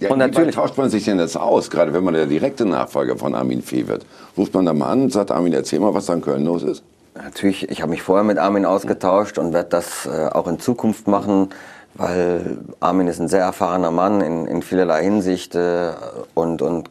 [0.00, 3.16] ja, und natürlich tauscht man sich denn jetzt aus, gerade wenn man der direkte Nachfolger
[3.16, 4.06] von Armin Fee wird.
[4.36, 6.62] Ruft man da mal an und sagt, Armin, erzähl mal, was da in Köln los
[6.62, 6.84] ist?
[7.14, 11.08] Natürlich, ich habe mich vorher mit Armin ausgetauscht und werde das äh, auch in Zukunft
[11.08, 11.48] machen,
[11.94, 15.90] weil Armin ist ein sehr erfahrener Mann in, in vielerlei Hinsicht äh,
[16.34, 16.90] und, und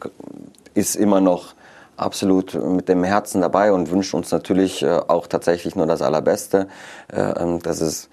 [0.74, 1.54] ist immer noch
[1.96, 6.68] absolut mit dem Herzen dabei und wünscht uns natürlich äh, auch tatsächlich nur das Allerbeste.
[7.12, 8.10] Äh, ähm, das ist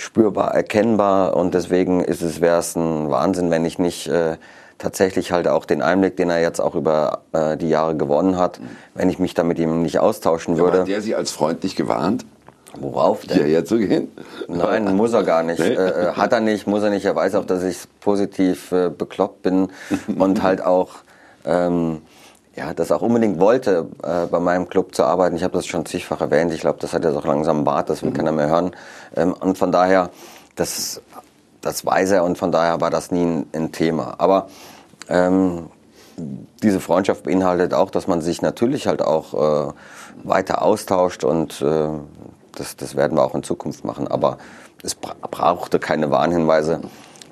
[0.00, 4.36] spürbar erkennbar und deswegen ist es wäre es ein Wahnsinn, wenn ich nicht äh,
[4.78, 8.60] tatsächlich halt auch den Einblick, den er jetzt auch über äh, die Jahre gewonnen hat,
[8.94, 10.80] wenn ich mich da mit ihm nicht austauschen würde.
[10.80, 12.24] Hat der Sie als freundlich gewarnt?
[12.78, 13.36] Worauf denn?
[13.36, 14.08] Hierher zu gehen?
[14.48, 15.58] Nein, muss er gar nicht.
[15.58, 15.74] Nee.
[15.74, 17.04] Äh, äh, hat er nicht, muss er nicht.
[17.04, 19.68] Er weiß auch, dass ich positiv äh, bekloppt bin
[20.18, 20.90] und halt auch,
[21.44, 22.00] ähm,
[22.56, 25.36] ja, das auch unbedingt wollte, äh, bei meinem Club zu arbeiten.
[25.36, 26.52] Ich habe das schon zigfach erwähnt.
[26.52, 28.14] Ich glaube, das hat jetzt auch langsam Bart, das will mhm.
[28.14, 28.72] keiner mehr hören.
[29.16, 30.10] Ähm, und von daher,
[30.56, 31.00] das,
[31.60, 34.16] das weiß er und von daher war das nie ein, ein Thema.
[34.18, 34.48] Aber
[35.08, 35.66] ähm,
[36.62, 39.72] diese Freundschaft beinhaltet auch, dass man sich natürlich halt auch äh,
[40.24, 41.88] weiter austauscht und äh,
[42.54, 44.08] das, das werden wir auch in Zukunft machen.
[44.08, 44.38] Aber
[44.82, 46.80] es brauchte keine Warnhinweise,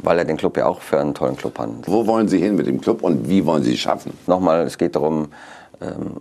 [0.03, 1.71] weil er den Club ja auch für einen tollen Club hat.
[1.87, 4.13] Wo wollen Sie hin mit dem Club und wie wollen Sie es schaffen?
[4.27, 5.29] Nochmal, es geht darum,
[5.81, 6.21] ähm,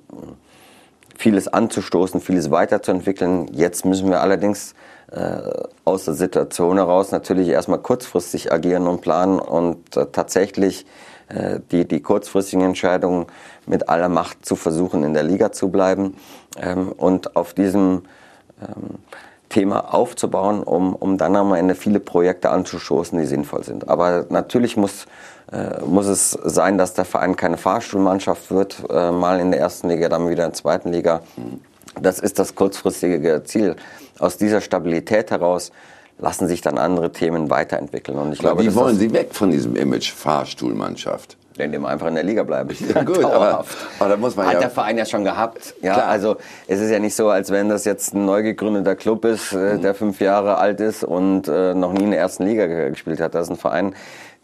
[1.17, 3.47] vieles anzustoßen, vieles weiterzuentwickeln.
[3.51, 4.75] Jetzt müssen wir allerdings
[5.11, 5.39] äh,
[5.85, 10.85] aus der Situation heraus natürlich erstmal kurzfristig agieren und planen und äh, tatsächlich
[11.29, 13.25] äh, die, die kurzfristigen Entscheidungen
[13.65, 16.15] mit aller Macht zu versuchen, in der Liga zu bleiben
[16.61, 18.03] ähm, und auf diesem
[18.61, 18.99] ähm,
[19.49, 23.87] Thema aufzubauen, um, um dann am Ende viele Projekte anzustoßen, die sinnvoll sind.
[23.87, 25.05] Aber natürlich muss,
[25.51, 29.89] äh, muss es sein, dass der Verein keine Fahrstuhlmannschaft wird, äh, mal in der ersten
[29.89, 31.21] Liga, dann wieder in der zweiten Liga.
[32.01, 33.75] Das ist das kurzfristige Ziel.
[34.19, 35.71] Aus dieser Stabilität heraus
[36.19, 38.17] lassen sich dann andere Themen weiterentwickeln.
[38.17, 41.37] Und ich aber glaube, wie wollen Sie weg von diesem Image Fahrstuhlmannschaft?
[41.65, 42.75] Indem wir einfach in der Liga bleiben.
[42.93, 43.65] Ja, gut, aber,
[43.99, 45.75] aber, da muss man Hat ja der Verein ja schon gehabt.
[45.81, 46.07] Ja, Klar.
[46.07, 49.53] also es ist ja nicht so, als wenn das jetzt ein neu gegründeter Club ist,
[49.53, 49.81] äh, mhm.
[49.81, 53.35] der fünf Jahre alt ist und äh, noch nie in der ersten Liga gespielt hat.
[53.35, 53.95] Das ist ein Verein,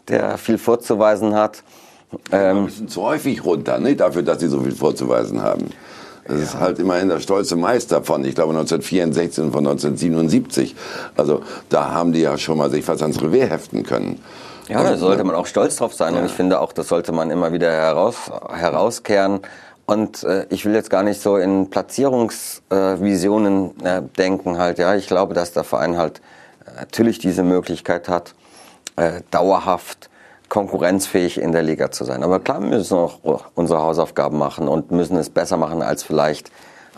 [0.08, 1.62] der viel vorzuweisen hat.
[2.32, 3.96] Ähm, ein bisschen zu häufig runter, ne?
[3.96, 5.70] dafür, dass sie so viel vorzuweisen haben.
[6.26, 6.42] Das ja.
[6.42, 10.74] ist halt immerhin der stolze Meister von, ich glaube 1964 und von 1977.
[11.16, 14.20] Also da haben die ja schon mal sich was ans Revier heften können.
[14.68, 16.14] Ja, da sollte man auch stolz drauf sein.
[16.14, 16.20] Ja.
[16.20, 19.40] Und ich finde auch, das sollte man immer wieder heraus, herauskehren.
[19.86, 24.78] Und äh, ich will jetzt gar nicht so in Platzierungsvisionen äh, denken halt.
[24.78, 26.22] Ja, ich glaube, dass der Verein halt
[26.64, 28.34] äh, natürlich diese Möglichkeit hat,
[28.96, 30.08] äh, dauerhaft
[30.48, 32.22] konkurrenzfähig in der Liga zu sein.
[32.22, 33.18] Aber klar, wir müssen auch
[33.54, 36.50] unsere Hausaufgaben machen und müssen es besser machen als vielleicht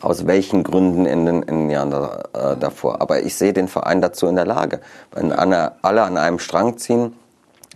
[0.02, 3.00] aus welchen Gründen in den, in den Jahren da, äh, davor.
[3.00, 4.80] Aber ich sehe den Verein dazu in der Lage.
[5.12, 7.16] Wenn alle an einem Strang ziehen,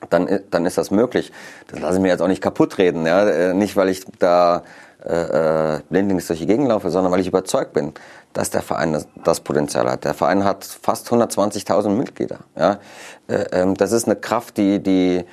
[0.09, 1.33] dann, dann ist das möglich.
[1.69, 3.07] Das lasse ich mir jetzt auch nicht kaputt reden.
[3.07, 3.29] Ja?
[3.29, 4.63] Äh, nicht, weil ich da
[5.05, 7.95] äh, äh, blindlings durch die Gegend laufe, sondern weil ich überzeugt bin,
[8.35, 10.05] dass der Verein das, das Potenzial hat.
[10.05, 12.41] Der Verein hat fast 120.000 Mitglieder.
[12.57, 12.79] Ja?
[13.27, 15.25] Äh, ähm, das ist eine Kraft, die, die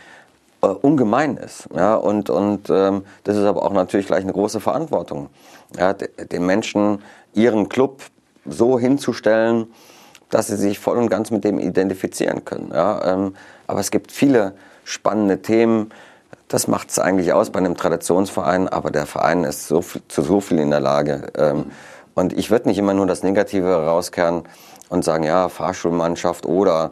[0.62, 1.68] äh, ungemein ist.
[1.76, 1.96] Ja?
[1.96, 5.30] Und, und ähm, das ist aber auch natürlich gleich eine große Verantwortung.
[5.78, 5.94] Ja?
[5.94, 7.04] Den Menschen
[7.34, 8.04] ihren Club
[8.46, 9.68] so hinzustellen,
[10.30, 12.72] dass sie sich voll und ganz mit dem identifizieren können.
[12.74, 13.14] Ja?
[13.14, 13.36] Ähm,
[13.68, 14.54] aber es gibt viele
[14.84, 15.92] spannende Themen.
[16.48, 20.22] Das macht es eigentlich aus bei einem Traditionsverein, aber der Verein ist so viel, zu
[20.22, 21.28] so viel in der Lage.
[21.38, 21.72] Ähm,
[22.16, 24.44] und ich würde nicht immer nur das Negative rauskehren
[24.90, 26.92] und sagen, ja, Fahrschulmannschaft oder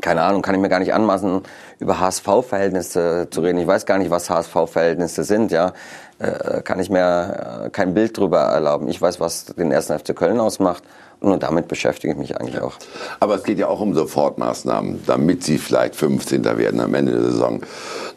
[0.00, 1.42] keine Ahnung, kann ich mir gar nicht anmaßen,
[1.80, 3.58] über HSV-Verhältnisse zu reden.
[3.58, 5.72] Ich weiß gar nicht, was HSV-Verhältnisse sind, ja.
[6.18, 8.88] Äh, kann ich mir äh, kein Bild drüber erlauben.
[8.88, 10.82] Ich weiß, was den ersten FC Köln ausmacht
[11.20, 12.74] und damit beschäftige ich mich eigentlich auch.
[13.20, 16.44] Aber es geht ja auch um Sofortmaßnahmen, damit sie vielleicht 15.
[16.44, 17.60] werden am Ende der Saison.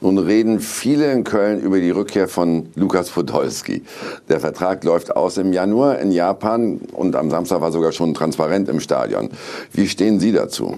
[0.02, 3.84] Nun reden viele in Köln über die Rückkehr von Lukas Podolski.
[4.30, 8.70] Der Vertrag läuft aus im Januar in Japan und am Samstag war sogar schon transparent
[8.70, 9.30] im Stadion.
[9.74, 10.78] Wie stehen Sie dazu?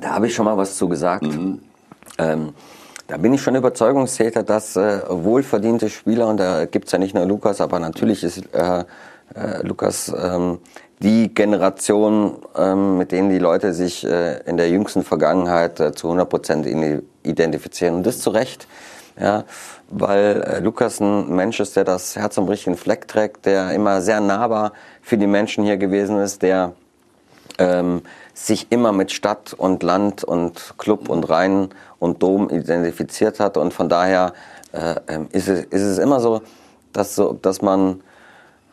[0.00, 1.24] Da habe ich schon mal was zu gesagt.
[1.24, 1.60] Mhm.
[2.18, 2.52] Ähm,
[3.08, 7.14] da bin ich schon Überzeugungstäter, dass äh, wohlverdiente Spieler, und da gibt es ja nicht
[7.14, 8.84] nur Lukas, aber natürlich ist äh,
[9.34, 10.58] äh, Lukas ähm,
[11.00, 16.08] die Generation, ähm, mit denen die Leute sich äh, in der jüngsten Vergangenheit äh, zu
[16.08, 16.66] 100 Prozent
[17.22, 17.94] identifizieren.
[17.94, 18.68] Und das zu Recht,
[19.18, 19.44] ja,
[19.88, 24.02] weil äh, Lukas ein Mensch ist, der das Herz am richtigen Fleck trägt, der immer
[24.02, 26.74] sehr nahbar für die Menschen hier gewesen ist, der
[27.58, 28.02] ähm,
[28.34, 31.68] sich immer mit Stadt und Land und Club und Rhein
[31.98, 33.56] und Dom identifiziert hat.
[33.56, 34.32] Und von daher
[34.72, 36.42] äh, ähm, ist, es, ist es immer so,
[36.92, 38.00] dass, so, dass man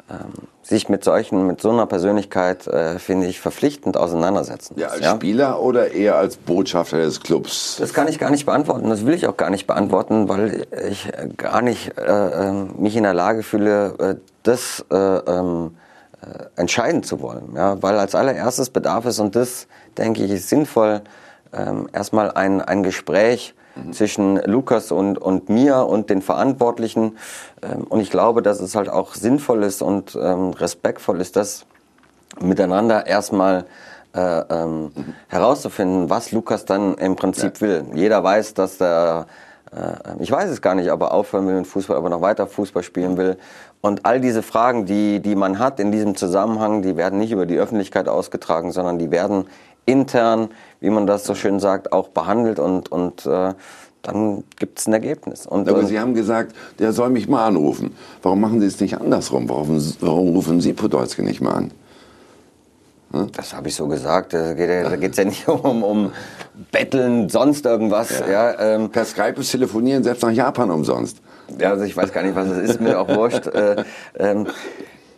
[0.09, 4.75] ähm, sich mit solchen, mit so einer Persönlichkeit, äh, finde ich, verpflichtend auseinandersetzen.
[4.77, 5.15] Ja, als ja?
[5.15, 7.77] Spieler oder eher als Botschafter des Clubs?
[7.79, 8.89] Das kann ich gar nicht beantworten.
[8.89, 13.03] Das will ich auch gar nicht beantworten, weil ich gar nicht äh, ähm, mich in
[13.03, 15.84] der Lage fühle, äh, das äh, ähm, äh,
[16.55, 17.53] entscheiden zu wollen.
[17.55, 17.81] Ja?
[17.81, 21.01] Weil als allererstes bedarf es, und das, denke ich, ist sinnvoll,
[21.53, 23.93] ähm, erstmal ein, ein Gespräch mhm.
[23.93, 27.17] zwischen Lukas und, und mir und den Verantwortlichen.
[27.61, 31.65] Ähm, und ich glaube, dass es halt auch sinnvoll ist und ähm, respektvoll ist, das
[32.39, 33.65] miteinander erstmal
[34.13, 35.15] äh, ähm, mhm.
[35.27, 37.61] herauszufinden, was Lukas dann im Prinzip ja.
[37.61, 37.85] will.
[37.93, 39.27] Jeder weiß, dass der
[39.75, 42.47] äh, ich weiß es gar nicht, ob er aufhören will mit Fußball, aber noch weiter
[42.47, 43.37] Fußball spielen will.
[43.85, 47.45] Und all diese Fragen, die, die man hat in diesem Zusammenhang, die werden nicht über
[47.45, 49.45] die Öffentlichkeit ausgetragen, sondern die werden
[49.85, 53.53] intern, wie man das so schön sagt, auch behandelt und, und äh,
[54.01, 55.45] dann gibt es ein Ergebnis.
[55.45, 57.95] Und, Aber Sie haben gesagt, der soll mich mal anrufen.
[58.23, 59.47] Warum machen Sie es nicht andersrum?
[59.49, 61.71] Warum, warum rufen Sie Podolski nicht mal an?
[63.11, 63.31] Hm?
[63.33, 64.33] Das habe ich so gesagt.
[64.33, 66.11] Da geht es ja nicht um, um
[66.71, 68.19] Betteln, sonst irgendwas.
[68.21, 68.49] Ja.
[68.51, 68.89] ja ähm.
[68.89, 71.19] Per Skype ist telefonieren selbst nach Japan umsonst.
[71.59, 73.47] Ja, also ich weiß gar nicht, was es ist, mir auch wurscht.
[73.47, 73.83] Äh,
[74.17, 74.47] ähm,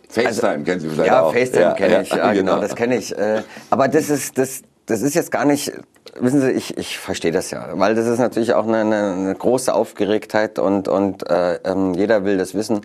[0.08, 1.32] FaceTime also, kennen Sie vielleicht ja, auch.
[1.32, 3.16] FaceTime ja, kenne ich, ja, ja genau, genau, das kenne ich.
[3.16, 5.72] Äh, aber das ist, das, das ist jetzt gar nicht,
[6.18, 9.34] wissen Sie, ich, ich verstehe das ja, weil das ist natürlich auch eine, eine, eine
[9.34, 12.80] große Aufgeregtheit und, und äh, ähm, jeder will das wissen.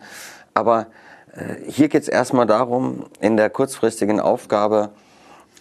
[0.53, 0.87] Aber
[1.33, 4.89] äh, hier geht es erstmal darum, in der kurzfristigen Aufgabe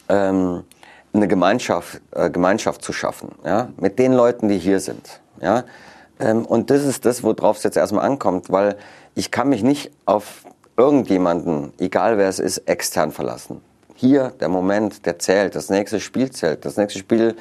[0.08, 0.64] ähm,
[1.12, 5.20] eine Gemeinschaft, äh, Gemeinschaft zu schaffen, ja, mit den Leuten, die hier sind.
[5.40, 5.64] Ja.
[6.22, 8.76] Ähm, und das ist das, worauf es jetzt erstmal ankommt, weil
[9.14, 10.44] ich kann mich nicht auf
[10.76, 13.60] irgendjemanden, egal wer es ist, extern verlassen.
[13.94, 16.64] Hier der Moment, der zählt, das nächste Spiel zählt.
[16.64, 17.36] Das nächste Spiel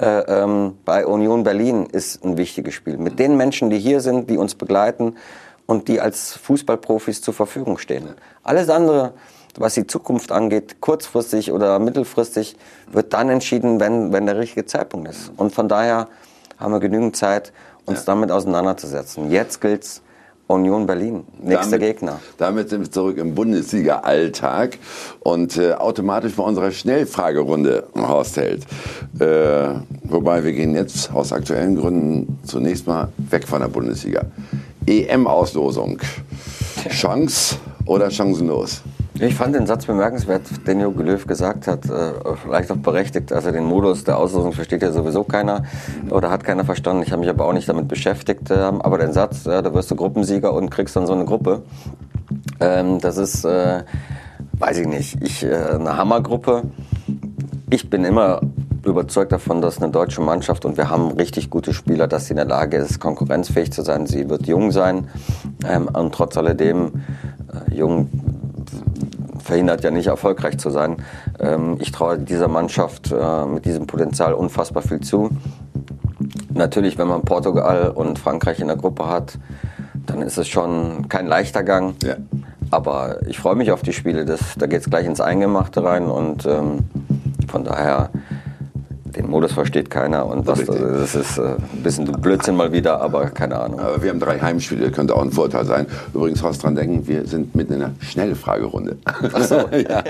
[0.00, 2.98] äh, ähm, bei Union Berlin ist ein wichtiges Spiel.
[2.98, 5.16] Mit den Menschen, die hier sind, die uns begleiten
[5.66, 8.14] und die als Fußballprofis zur Verfügung stehen.
[8.42, 9.12] Alles andere,
[9.56, 12.56] was die Zukunft angeht, kurzfristig oder mittelfristig,
[12.90, 15.32] wird dann entschieden, wenn, wenn der richtige Zeitpunkt ist.
[15.36, 16.08] Und von daher
[16.58, 17.52] haben wir genügend Zeit,
[17.88, 18.04] uns ja.
[18.06, 19.30] damit auseinanderzusetzen.
[19.30, 20.02] Jetzt gilt's
[20.48, 22.20] Union Berlin, nächster damit, Gegner.
[22.38, 24.78] Damit sind wir zurück im Bundesliga-Alltag
[25.20, 28.64] und äh, automatisch bei unserer Schnellfragerunde Horst Held.
[29.20, 29.74] Äh,
[30.04, 34.22] wobei wir gehen jetzt aus aktuellen Gründen zunächst mal weg von der Bundesliga.
[34.86, 35.98] EM-Auslosung.
[36.88, 38.80] Chance oder chancenlos?
[39.20, 43.32] Ich fand den Satz bemerkenswert, den Jogi Löw gesagt hat, äh, vielleicht auch berechtigt.
[43.32, 45.64] Also den Modus der Auslosung versteht ja sowieso keiner
[46.10, 47.02] oder hat keiner verstanden.
[47.02, 48.48] Ich habe mich aber auch nicht damit beschäftigt.
[48.52, 51.62] Äh, aber den Satz, da wirst du Gruppensieger und kriegst dann so eine Gruppe,
[52.60, 53.82] ähm, das ist, äh,
[54.52, 56.62] weiß ich nicht, ich, äh, eine Hammergruppe.
[57.70, 58.40] Ich bin immer
[58.84, 62.36] überzeugt davon, dass eine deutsche Mannschaft und wir haben richtig gute Spieler, dass sie in
[62.36, 64.06] der Lage ist, konkurrenzfähig zu sein.
[64.06, 65.08] Sie wird jung sein
[65.68, 66.92] ähm, und trotz alledem
[67.72, 68.08] jung
[69.48, 70.98] verhindert ja nicht erfolgreich zu sein.
[71.40, 75.30] Ähm, ich traue dieser Mannschaft äh, mit diesem Potenzial unfassbar viel zu.
[76.52, 79.38] Natürlich, wenn man Portugal und Frankreich in der Gruppe hat,
[79.94, 81.94] dann ist es schon kein leichter Gang.
[82.02, 82.16] Ja.
[82.70, 84.26] Aber ich freue mich auf die Spiele.
[84.26, 86.80] Das, da geht es gleich ins Eingemachte rein und ähm,
[87.48, 88.10] von daher
[89.18, 93.26] den Modus versteht keiner und was, das ist äh, ein bisschen Blödsinn mal wieder, aber
[93.26, 93.80] keine Ahnung.
[93.80, 95.86] Aber wir haben drei Heimspiele, könnte auch ein Vorteil sein.
[96.14, 98.96] Übrigens, Horst, dran denken, wir sind mitten in einer Schnellfragerunde.
[99.04, 99.56] Ach so.
[99.88, 100.02] ja.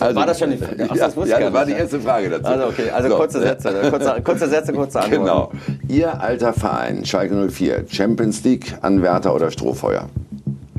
[0.00, 0.88] also, war das schon die Frage?
[0.88, 2.46] Ach, das, ja, das war die erste Frage dazu.
[2.46, 3.16] Also okay, also so.
[3.16, 5.24] kurze Sätze, kurze, kurze Sätze, kurze Antworten.
[5.24, 5.52] Genau.
[5.88, 10.08] Ihr alter Verein, Schalke 04, Champions League, Anwärter oder Strohfeuer?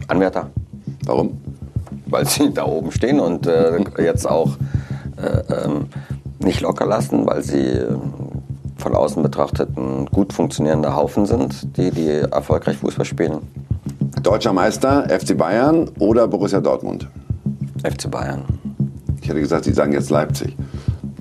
[0.08, 0.50] Anwärter.
[1.06, 1.40] Warum?
[2.08, 4.58] Weil sie da oben stehen und äh, jetzt auch
[5.18, 5.88] äh, ähm,
[6.46, 7.98] nicht locker lassen, weil sie äh,
[8.78, 13.40] von außen betrachtet ein gut funktionierender Haufen sind, die, die erfolgreich Fußball spielen.
[14.22, 17.08] Deutscher Meister, FC Bayern oder Borussia Dortmund?
[17.84, 18.44] FC Bayern.
[19.22, 20.56] Ich hätte gesagt, Sie sagen jetzt Leipzig.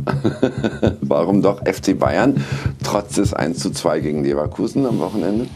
[1.01, 2.45] Warum doch FC Bayern,
[2.83, 5.47] trotz des 1 zu 2 gegen Leverkusen am Wochenende?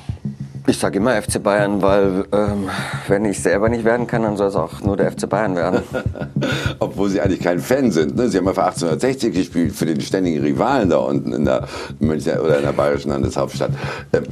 [0.69, 2.69] Ich sage immer FC Bayern, weil ähm,
[3.07, 5.81] wenn ich selber nicht werden kann, dann soll es auch nur der FC Bayern werden.
[6.79, 8.17] Obwohl Sie eigentlich kein Fan sind.
[8.17, 8.29] Ne?
[8.29, 11.67] Sie haben ja für 1860 gespielt, für den ständigen Rivalen da unten in der
[12.01, 13.71] Münchner oder in der bayerischen Landeshauptstadt.
[14.13, 14.25] Ähm,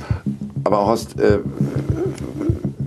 [0.63, 1.39] aber Horst, äh,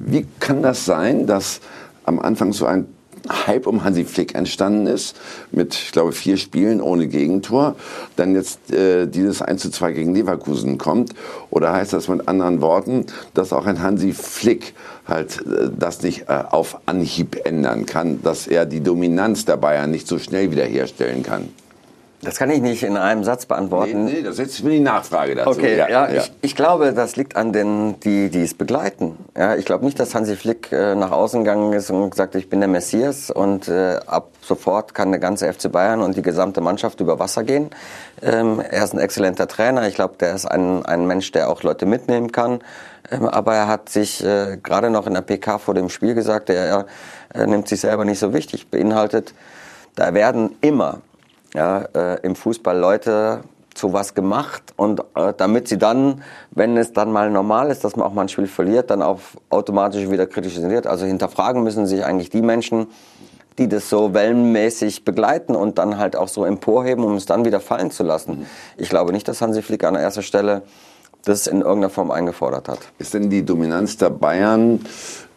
[0.05, 1.59] wie kann das sein, dass
[2.05, 2.85] am Anfang so ein
[3.29, 5.15] Hype um Hansi Flick entstanden ist,
[5.51, 7.75] mit, ich glaube, vier Spielen ohne Gegentor,
[8.15, 11.13] dann jetzt äh, dieses 1 zu 2 gegen Leverkusen kommt?
[11.49, 14.73] Oder heißt das mit anderen Worten, dass auch ein Hansi Flick
[15.07, 19.91] halt äh, das nicht äh, auf Anhieb ändern kann, dass er die Dominanz der Bayern
[19.91, 21.49] nicht so schnell wiederherstellen kann?
[22.21, 24.03] Das kann ich nicht in einem Satz beantworten.
[24.05, 25.51] Nee, nee das ist jetzt die Nachfrage dazu.
[25.51, 26.21] Okay, ja, ja, ja.
[26.21, 29.17] Ich, ich, glaube, das liegt an den, die, die es begleiten.
[29.37, 32.49] Ja, ich glaube nicht, dass Hansi Flick äh, nach außen gegangen ist und gesagt, ich
[32.49, 36.59] bin der Messias und äh, ab sofort kann der ganze FC Bayern und die gesamte
[36.59, 37.69] Mannschaft über Wasser gehen.
[38.21, 39.87] Ähm, er ist ein exzellenter Trainer.
[39.87, 42.59] Ich glaube, der ist ein, ein Mensch, der auch Leute mitnehmen kann.
[43.11, 46.49] Ähm, aber er hat sich äh, gerade noch in der PK vor dem Spiel gesagt,
[46.49, 46.85] er,
[47.29, 48.69] er nimmt sich selber nicht so wichtig.
[48.69, 49.33] Beinhaltet,
[49.95, 51.01] da werden immer
[51.53, 53.41] ja, äh, im Fußball Leute
[53.73, 56.21] zu was gemacht und äh, damit sie dann,
[56.51, 59.19] wenn es dann mal normal ist, dass man auch mal ein Spiel verliert, dann auch
[59.49, 60.85] automatisch wieder kritisiert.
[60.85, 62.87] Also hinterfragen müssen sich eigentlich die Menschen,
[63.57, 67.59] die das so wellenmäßig begleiten und dann halt auch so emporheben, um es dann wieder
[67.59, 68.47] fallen zu lassen.
[68.77, 70.63] Ich glaube nicht, dass Hansi Flick an erster Stelle
[71.25, 72.79] das in irgendeiner Form eingefordert hat.
[72.97, 74.79] Ist denn die Dominanz der Bayern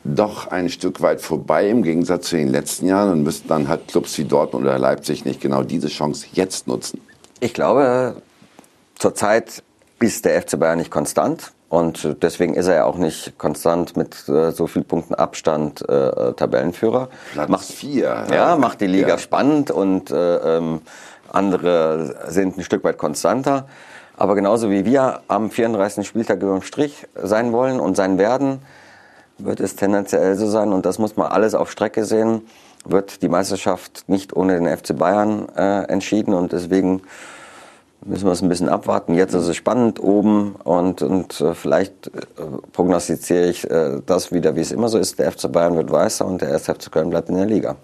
[0.04, 3.88] doch ein Stück weit vorbei im Gegensatz zu den letzten Jahren und müssten dann halt
[3.88, 7.00] Clubs wie Dortmund oder Leipzig nicht genau diese Chance jetzt nutzen?
[7.40, 8.16] Ich glaube,
[8.98, 9.62] zurzeit
[10.00, 11.52] ist der FC Bayern nicht konstant.
[11.68, 16.34] Und deswegen ist er ja auch nicht konstant mit äh, so viel Punkten Abstand äh,
[16.34, 17.08] Tabellenführer.
[17.32, 18.26] Platz macht vier.
[18.28, 19.18] Ja, ja, macht die Liga ja.
[19.18, 20.82] spannend und äh, ähm,
[21.30, 23.68] andere sind ein Stück weit konstanter.
[24.18, 26.06] Aber genauso wie wir am 34.
[26.06, 28.60] Spieltag über dem Strich sein wollen und sein werden,
[29.44, 32.42] wird es tendenziell so sein, und das muss man alles auf Strecke sehen,
[32.84, 37.02] wird die Meisterschaft nicht ohne den FC Bayern äh, entschieden und deswegen
[38.04, 39.14] müssen wir es ein bisschen abwarten.
[39.14, 42.10] Jetzt ist es spannend oben und, und äh, vielleicht äh,
[42.72, 45.18] prognostiziere ich äh, das wieder, wie es immer so ist.
[45.18, 46.64] Der FC Bayern wird weißer und der 1.
[46.64, 47.76] FC Köln bleibt in der Liga.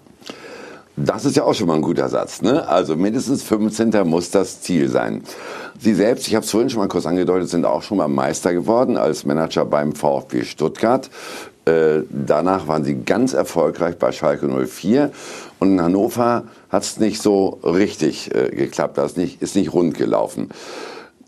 [1.01, 2.41] Das ist ja auch schon mal ein guter Satz.
[2.41, 2.67] Ne?
[2.67, 4.05] Also mindestens 15.
[4.05, 5.23] muss das Ziel sein.
[5.79, 8.53] Sie selbst, ich habe es vorhin schon mal kurz angedeutet, sind auch schon mal Meister
[8.53, 11.09] geworden als Manager beim VfB Stuttgart.
[11.65, 15.11] Äh, danach waren Sie ganz erfolgreich bei Schalke 04.
[15.59, 18.97] Und in Hannover hat es nicht so richtig äh, geklappt.
[18.97, 20.49] Das ist nicht, ist nicht rund gelaufen.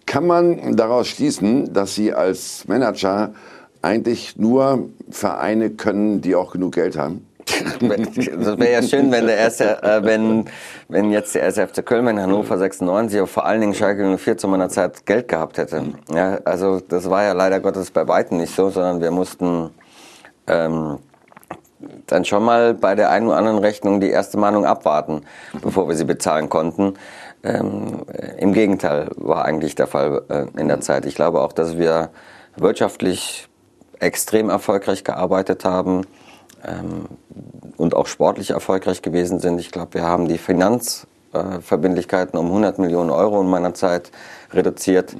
[0.06, 3.34] Kann man daraus schließen, dass Sie als Manager
[3.82, 7.26] eigentlich nur Vereine können, die auch genug Geld haben?
[7.46, 10.46] das wäre ja schön, wenn der erste, äh, wenn,
[10.88, 14.38] wenn jetzt der erste FC Köln, wenn Hannover 96 und vor allen Dingen Schalke 04
[14.38, 15.84] zu meiner Zeit Geld gehabt hätte.
[16.14, 19.72] Ja, also das war ja leider Gottes bei weitem nicht so, sondern wir mussten
[20.52, 21.00] ähm,
[22.08, 25.22] dann schon mal bei der einen oder anderen Rechnung die erste Mahnung abwarten,
[25.62, 26.96] bevor wir sie bezahlen konnten.
[27.44, 28.02] Ähm,
[28.38, 31.06] Im Gegenteil war eigentlich der Fall äh, in der Zeit.
[31.06, 32.10] Ich glaube auch, dass wir
[32.56, 33.48] wirtschaftlich
[34.00, 36.06] extrem erfolgreich gearbeitet haben
[36.64, 37.06] ähm,
[37.78, 39.60] und auch sportlich erfolgreich gewesen sind.
[39.60, 44.12] Ich glaube, wir haben die Finanzverbindlichkeiten um 100 Millionen Euro in meiner Zeit
[44.54, 45.16] reduziert.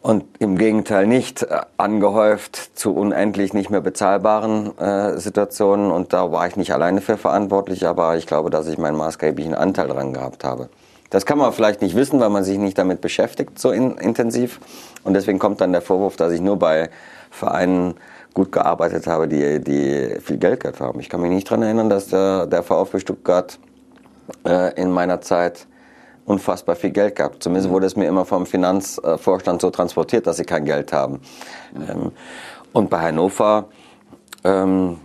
[0.00, 5.90] Und im Gegenteil nicht äh, angehäuft zu unendlich nicht mehr bezahlbaren äh, Situationen.
[5.90, 9.54] Und da war ich nicht alleine für verantwortlich, aber ich glaube, dass ich meinen maßgeblichen
[9.54, 10.68] Anteil daran gehabt habe.
[11.10, 14.60] Das kann man vielleicht nicht wissen, weil man sich nicht damit beschäftigt so in, intensiv.
[15.04, 16.90] Und deswegen kommt dann der Vorwurf, dass ich nur bei
[17.30, 17.94] Vereinen
[18.34, 21.00] gut gearbeitet habe, die, die viel Geld gehabt haben.
[21.00, 23.58] Ich kann mich nicht daran erinnern, dass der, der VfB Stuttgart
[24.46, 25.66] äh, in meiner Zeit
[26.26, 27.42] unfassbar viel Geld gehabt.
[27.42, 31.20] Zumindest wurde es mir immer vom Finanzvorstand so transportiert, dass sie kein Geld haben.
[31.74, 32.12] Ähm,
[32.72, 33.66] und bei Hannover,
[34.44, 34.98] ähm,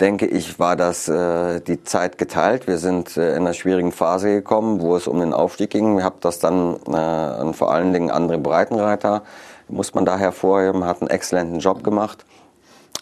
[0.00, 2.66] denke ich, war das äh, die Zeit geteilt.
[2.66, 5.98] Wir sind äh, in einer schwierigen Phase gekommen, wo es um den Aufstieg ging.
[5.98, 9.22] Ich habe das dann äh, und vor allen Dingen andere Breitenreiter,
[9.68, 12.24] muss man da hervorheben, hat einen exzellenten Job gemacht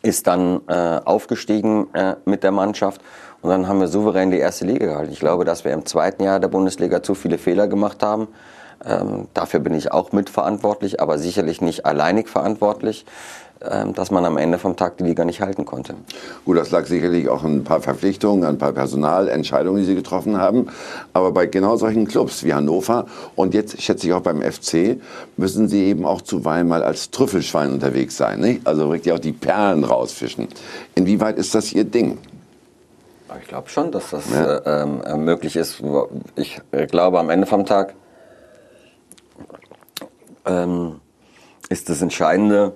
[0.02, 3.00] ist dann äh, aufgestiegen äh, mit der Mannschaft
[3.42, 5.12] und dann haben wir souverän die erste Liga gehalten.
[5.12, 8.28] Ich glaube, dass wir im zweiten Jahr der Bundesliga zu viele Fehler gemacht haben.
[8.84, 13.04] Ähm, dafür bin ich auch mitverantwortlich, aber sicherlich nicht alleinig verantwortlich,
[13.60, 15.94] ähm, dass man am Ende vom Tag die Liga nicht halten konnte.
[16.44, 19.94] Gut, das lag sicherlich auch an ein paar Verpflichtungen, an ein paar Personalentscheidungen, die Sie
[19.94, 20.68] getroffen haben.
[21.12, 25.00] Aber bei genau solchen Clubs wie Hannover und jetzt schätze ich auch beim FC
[25.36, 28.40] müssen Sie eben auch zuweilen mal als Trüffelschwein unterwegs sein.
[28.40, 28.66] Nicht?
[28.66, 30.48] Also wirklich auch die Perlen rausfischen.
[30.94, 32.18] Inwieweit ist das Ihr Ding?
[33.40, 34.58] Ich glaube schon, dass das ja.
[34.58, 35.82] äh, äh, möglich ist.
[36.36, 37.94] Ich glaube, am Ende vom Tag
[40.44, 41.00] ähm,
[41.68, 42.72] ist das Entscheidende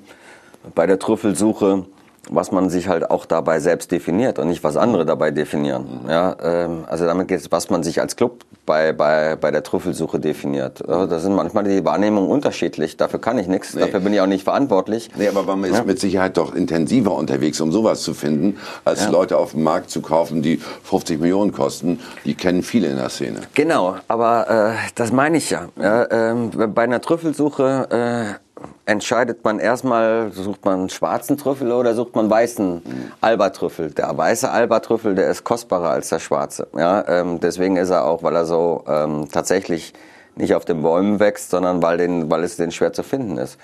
[0.74, 1.86] bei der Trüffelsuche,
[2.28, 6.00] was man sich halt auch dabei selbst definiert und nicht was andere dabei definieren.
[6.08, 9.62] Ja, ähm, also damit geht es, was man sich als Club bei, bei, bei der
[9.62, 10.82] Trüffelsuche definiert.
[10.86, 12.96] Ja, da sind manchmal die Wahrnehmungen unterschiedlich.
[12.96, 13.74] Dafür kann ich nichts.
[13.74, 13.82] Nee.
[13.82, 15.10] Dafür bin ich auch nicht verantwortlich.
[15.16, 15.84] Nee, aber man ist ja.
[15.84, 19.10] mit Sicherheit doch intensiver unterwegs, um sowas zu finden, als ja.
[19.10, 22.00] Leute auf dem Markt zu kaufen, die 50 Millionen kosten.
[22.24, 23.40] Die kennen viele in der Szene.
[23.54, 25.68] Genau, aber äh, das meine ich ja.
[25.80, 28.45] ja ähm, bei einer Trüffelsuche äh,
[28.86, 32.82] entscheidet man erstmal, sucht man schwarzen Trüffel oder sucht man weißen.
[33.20, 33.90] Alba-Trüffel.
[33.90, 36.68] Der weiße Alba-Trüffel, der ist kostbarer als der schwarze.
[36.76, 39.92] Ja, ähm, deswegen ist er auch, weil er so ähm, tatsächlich
[40.36, 43.58] nicht auf den Bäumen wächst, sondern weil, den, weil es den schwer zu finden ist.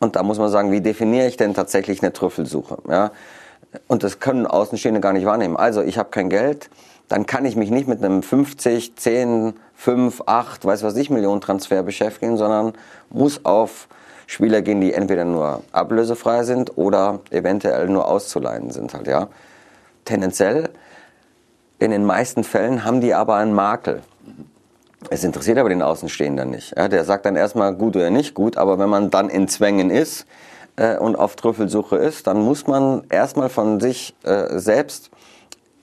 [0.00, 2.78] Und da muss man sagen, wie definiere ich denn tatsächlich eine Trüffelsuche?
[2.88, 3.12] Ja?
[3.86, 5.56] Und das können Außenstehende gar nicht wahrnehmen.
[5.56, 6.68] Also ich habe kein Geld,
[7.08, 11.40] dann kann ich mich nicht mit einem 50, 10, 5, 8, weiß was ich, Millionen
[11.40, 12.72] Transfer beschäftigen, sondern
[13.10, 13.88] muss auf
[14.26, 19.28] Spieler gehen, die entweder nur ablösefrei sind oder eventuell nur auszuleihen sind halt, ja.
[20.04, 20.68] Tendenziell,
[21.78, 24.02] in den meisten Fällen haben die aber einen Makel.
[25.10, 26.76] Es interessiert aber den Außenstehenden nicht.
[26.76, 29.90] Ja, der sagt dann erstmal gut oder nicht gut, aber wenn man dann in Zwängen
[29.90, 30.26] ist
[30.76, 35.10] äh, und auf Trüffelsuche ist, dann muss man erstmal von sich äh, selbst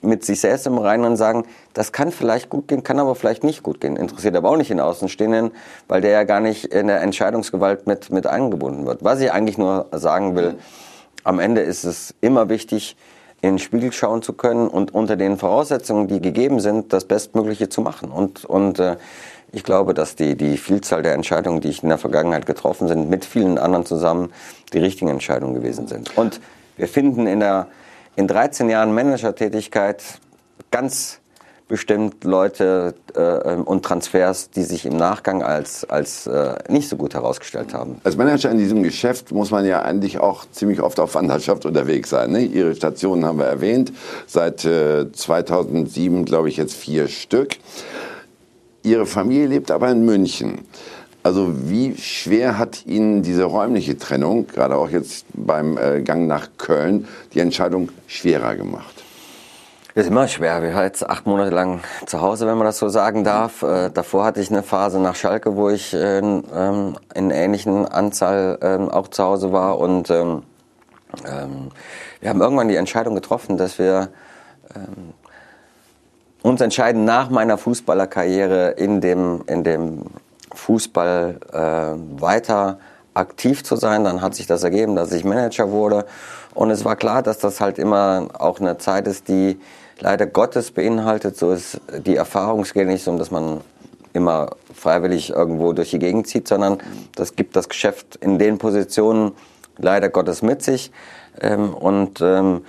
[0.02, 3.63] mit sich selbst im Reinen sagen, das kann vielleicht gut gehen, kann aber vielleicht nicht
[3.63, 3.95] gut gehen.
[3.95, 5.51] Interessiert aber auch nicht den Außenstehenden,
[5.88, 9.03] weil der ja gar nicht in der Entscheidungsgewalt mit, mit eingebunden wird.
[9.03, 10.55] Was ich eigentlich nur sagen will,
[11.24, 12.95] am Ende ist es immer wichtig,
[13.41, 17.69] in den Spiegel schauen zu können und unter den Voraussetzungen, die gegeben sind, das Bestmögliche
[17.69, 18.11] zu machen.
[18.11, 18.97] Und, und äh,
[19.51, 23.09] ich glaube, dass die, die Vielzahl der Entscheidungen, die ich in der Vergangenheit getroffen sind,
[23.09, 24.32] mit vielen anderen zusammen
[24.74, 26.15] die richtigen Entscheidungen gewesen sind.
[26.17, 26.39] Und
[26.78, 27.67] wir finden in, der,
[28.15, 30.03] in 13 Jahren Managertätigkeit
[30.69, 31.20] ganz
[31.72, 37.13] bestimmt Leute äh, und Transfers, die sich im Nachgang als, als äh, nicht so gut
[37.13, 38.01] herausgestellt haben.
[38.03, 42.09] Als Manager in diesem Geschäft muss man ja eigentlich auch ziemlich oft auf Wanderschaft unterwegs
[42.09, 42.32] sein.
[42.32, 42.43] Ne?
[42.43, 43.93] Ihre Stationen haben wir erwähnt,
[44.28, 47.55] seit äh, 2007 glaube ich jetzt vier Stück.
[48.84, 50.59] Ihre Familie lebt aber in München.
[51.24, 56.49] Also wie schwer hat Ihnen diese räumliche Trennung, gerade auch jetzt beim äh, Gang nach
[56.57, 59.01] Köln, die Entscheidung schwerer gemacht?
[59.94, 60.64] Ist immer schwer.
[60.64, 63.62] Wir waren jetzt acht Monate lang zu Hause, wenn man das so sagen darf.
[63.62, 68.89] Äh, davor hatte ich eine Phase nach Schalke, wo ich äh, in ähnlichen Anzahl ähm,
[68.89, 69.80] auch zu Hause war.
[69.80, 70.44] Und ähm,
[71.26, 71.72] ähm
[72.22, 74.08] wir haben irgendwann die Entscheidung getroffen, dass wir
[74.74, 75.14] ähm,
[76.42, 80.04] uns entscheiden, nach meiner Fußballerkarriere in dem, in dem
[80.54, 82.80] Fußball äh, weiter
[83.14, 84.06] aktiv zu sein.
[84.06, 86.06] Dann hat sich das ergeben, dass ich Manager wurde.
[86.54, 89.60] Und es war klar, dass das halt immer auch eine Zeit ist, die
[90.02, 91.38] leider Gottes beinhaltet.
[91.38, 93.62] So ist die Erfahrungsgehe nicht so, dass man
[94.14, 96.80] immer freiwillig irgendwo durch die Gegend zieht, sondern
[97.16, 99.32] das gibt das Geschäft in den Positionen
[99.78, 100.91] leider Gottes mit sich.
[101.39, 102.66] Ähm, und ähm,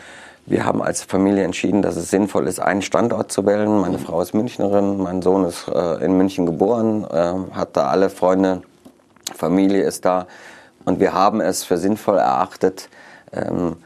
[0.47, 3.80] wir haben als Familie entschieden, dass es sinnvoll ist, einen Standort zu wählen.
[3.80, 8.11] Meine Frau ist Münchnerin, mein Sohn ist äh, in München geboren, äh, hat da alle
[8.11, 8.62] Freunde,
[9.35, 10.26] Familie ist da.
[10.85, 12.89] Und wir haben es für sinnvoll erachtet,
[13.33, 13.76] ähm,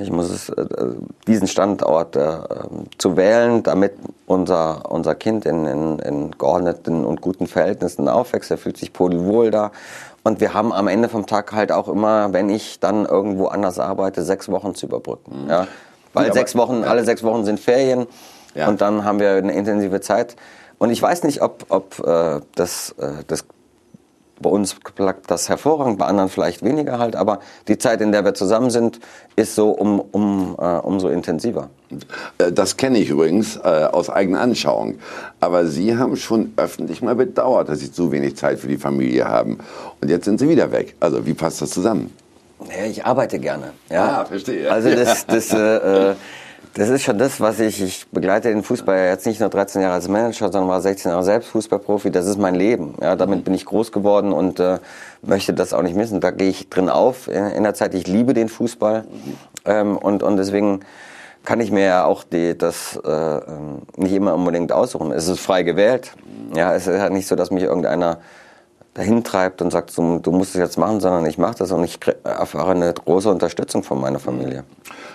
[0.00, 0.66] ich muss es, äh,
[1.26, 2.38] diesen Standort äh,
[2.98, 3.92] zu wählen, damit
[4.26, 8.50] unser, unser Kind in, in, in geordneten und guten Verhältnissen aufwächst.
[8.50, 9.72] Er fühlt sich pudelwohl da.
[10.22, 13.78] Und wir haben am Ende vom Tag halt auch immer, wenn ich dann irgendwo anders
[13.78, 15.44] arbeite, sechs Wochen zu überbrücken.
[15.44, 15.50] Mhm.
[15.50, 15.66] Ja?
[16.12, 18.06] Weil ja, sechs Wochen, alle sechs Wochen sind Ferien
[18.54, 18.68] ja.
[18.68, 20.34] und dann haben wir eine intensive Zeit.
[20.78, 23.44] Und ich weiß nicht, ob, ob äh, das, äh, das
[24.40, 28.24] bei uns klappt das hervorragend, bei anderen vielleicht weniger halt, aber die Zeit, in der
[28.24, 29.00] wir zusammen sind,
[29.34, 31.70] ist so um, um, äh, umso intensiver.
[32.38, 34.98] Äh, das kenne ich übrigens äh, aus eigener Anschauung.
[35.40, 39.26] Aber Sie haben schon öffentlich mal bedauert, dass Sie zu wenig Zeit für die Familie
[39.26, 39.58] haben.
[40.00, 40.94] Und jetzt sind Sie wieder weg.
[41.00, 42.12] Also wie passt das zusammen?
[42.68, 43.72] Ja, ich arbeite gerne.
[43.90, 44.70] Ja, ah, verstehe.
[44.70, 46.14] Also das, das äh, äh
[46.76, 49.80] das ist schon das, was ich, ich begleite den Fußball ja jetzt nicht nur 13
[49.80, 52.10] Jahre als Manager, sondern war 16 Jahre selbst Fußballprofi.
[52.10, 52.94] Das ist mein Leben.
[53.00, 54.78] Ja, damit bin ich groß geworden und äh,
[55.22, 56.20] möchte das auch nicht missen.
[56.20, 57.94] Da gehe ich drin auf in, der Zeit.
[57.94, 59.06] Ich liebe den Fußball
[59.64, 60.80] ähm, und, und deswegen
[61.46, 65.12] kann ich mir ja auch die, das äh, ähm, nicht immer unbedingt aussuchen.
[65.12, 66.12] Es ist frei gewählt.
[66.54, 68.18] Ja, es ist ja nicht so, dass mich irgendeiner
[68.96, 71.84] dahin treibt und sagt, du, du musst es jetzt machen, sondern ich mache das und
[71.84, 74.64] ich erfahre eine große Unterstützung von meiner Familie.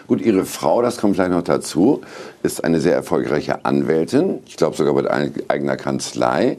[0.08, 2.02] Gut, Ihre Frau, das kommt vielleicht noch dazu,
[2.44, 4.40] ist eine sehr erfolgreiche Anwältin.
[4.46, 6.58] Ich glaube sogar mit eigener Kanzlei.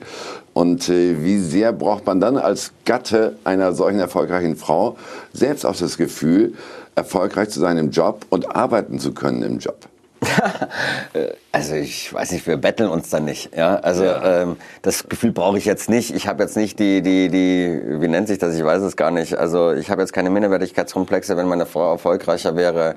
[0.53, 4.97] Und äh, wie sehr braucht man dann als Gatte einer solchen erfolgreichen Frau
[5.33, 6.55] selbst auch das Gefühl,
[6.95, 9.89] erfolgreich zu sein im Job und arbeiten zu können im Job?
[11.53, 13.55] also ich weiß nicht, wir betteln uns dann nicht.
[13.57, 14.43] Ja, also ja.
[14.43, 16.15] Ähm, das Gefühl brauche ich jetzt nicht.
[16.15, 18.55] Ich habe jetzt nicht die, die, die, wie nennt sich das?
[18.55, 19.35] Ich weiß es gar nicht.
[19.35, 22.95] Also ich habe jetzt keine Minderwertigkeitskomplexe, wenn meine Frau erfolgreicher wäre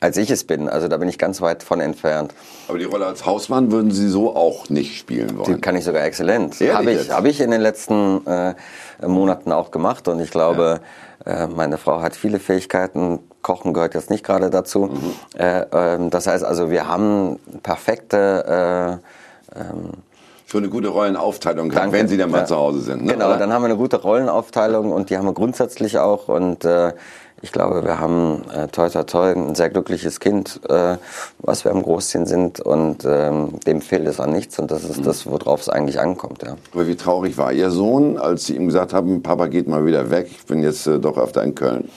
[0.00, 0.68] als ich es bin.
[0.68, 2.34] Also da bin ich ganz weit von entfernt.
[2.68, 5.54] Aber die Rolle als Hausmann würden Sie so auch nicht spielen wollen?
[5.54, 6.56] Die kann ich sogar exzellent.
[6.60, 8.54] Habe ich, hab ich in den letzten äh,
[9.06, 10.80] Monaten auch gemacht und ich glaube,
[11.26, 11.44] ja.
[11.44, 13.20] äh, meine Frau hat viele Fähigkeiten.
[13.42, 14.86] Kochen gehört jetzt nicht gerade dazu.
[14.86, 15.38] Mhm.
[15.38, 19.00] Äh, ähm, das heißt also, wir haben perfekte
[19.54, 19.92] äh, ähm,
[20.50, 21.92] für eine gute Rollenaufteilung, Danke.
[21.92, 22.44] wenn Sie dann mal ja.
[22.44, 23.04] zu Hause sind.
[23.04, 23.12] Ne?
[23.12, 23.36] Genau, Oder?
[23.36, 26.92] dann haben wir eine gute Rollenaufteilung und die haben wir grundsätzlich auch und äh,
[27.42, 30.96] ich glaube, wir haben äh, toi toi toi ein sehr glückliches Kind, äh,
[31.38, 34.98] was wir am Großziehen sind und ähm, dem fehlt es an nichts und das ist
[34.98, 35.04] mhm.
[35.04, 36.42] das, worauf es eigentlich ankommt.
[36.42, 36.56] Ja.
[36.72, 40.10] Aber wie traurig war Ihr Sohn, als Sie ihm gesagt haben, Papa geht mal wieder
[40.10, 41.88] weg, ich bin jetzt äh, doch öfter in Köln?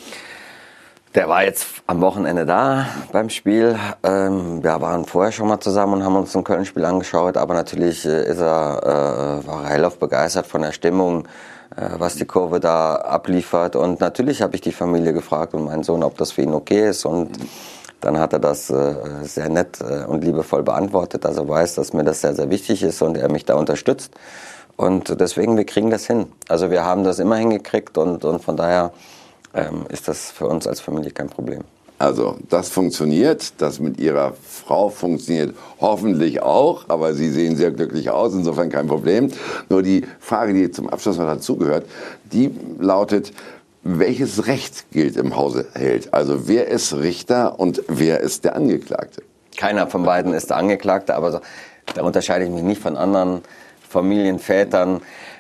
[1.15, 3.77] Der war jetzt am Wochenende da beim Spiel.
[4.01, 8.03] Ähm, wir waren vorher schon mal zusammen und haben uns ein Köln-Spiel angeschaut, aber natürlich
[8.03, 11.27] äh, ist er, äh, war er hellauf begeistert von der Stimmung
[11.75, 13.75] was die Kurve da abliefert.
[13.75, 16.89] Und natürlich habe ich die Familie gefragt und meinen Sohn, ob das für ihn okay
[16.89, 17.05] ist.
[17.05, 17.31] Und
[18.01, 21.25] dann hat er das äh, sehr nett äh, und liebevoll beantwortet.
[21.25, 24.13] Also weiß, dass mir das sehr, sehr wichtig ist und er mich da unterstützt.
[24.75, 26.27] Und deswegen, wir kriegen das hin.
[26.49, 28.91] Also wir haben das immer hingekriegt und, und von daher
[29.53, 31.63] ähm, ist das für uns als Familie kein Problem.
[32.03, 33.61] Also, das funktioniert.
[33.61, 36.83] Das mit Ihrer Frau funktioniert hoffentlich auch.
[36.89, 38.33] Aber Sie sehen sehr glücklich aus.
[38.33, 39.31] Insofern kein Problem.
[39.69, 41.85] Nur die Frage, die zum Abschluss noch dazugehört,
[42.25, 43.31] die lautet,
[43.83, 46.13] welches Recht gilt im Hause Held?
[46.13, 49.23] Also, wer ist Richter und wer ist der Angeklagte?
[49.55, 51.41] Keiner von beiden ist der Angeklagte, aber
[51.95, 53.43] da unterscheide ich mich nicht von anderen
[53.87, 54.99] Familienvätern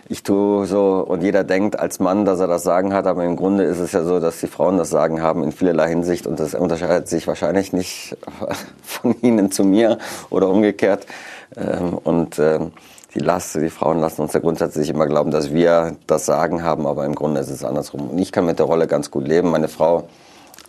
[0.09, 3.35] ich tue so und jeder denkt als Mann, dass er das Sagen hat, aber im
[3.35, 6.39] Grunde ist es ja so, dass die Frauen das Sagen haben in vielerlei Hinsicht und
[6.39, 8.17] das unterscheidet sich wahrscheinlich nicht
[8.83, 9.97] von ihnen zu mir
[10.29, 11.05] oder umgekehrt.
[11.55, 12.71] Ähm, und ähm,
[13.13, 16.87] die Last, die Frauen lassen uns ja grundsätzlich immer glauben, dass wir das Sagen haben,
[16.87, 18.09] aber im Grunde ist es andersrum.
[18.09, 19.51] Und ich kann mit der Rolle ganz gut leben.
[19.51, 20.07] Meine Frau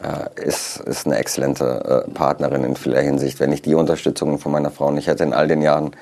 [0.02, 3.40] äh, ist, ist eine exzellente äh, Partnerin in vieler Hinsicht.
[3.40, 5.92] Wenn ich die Unterstützung von meiner Frau nicht hätte in all den Jahren,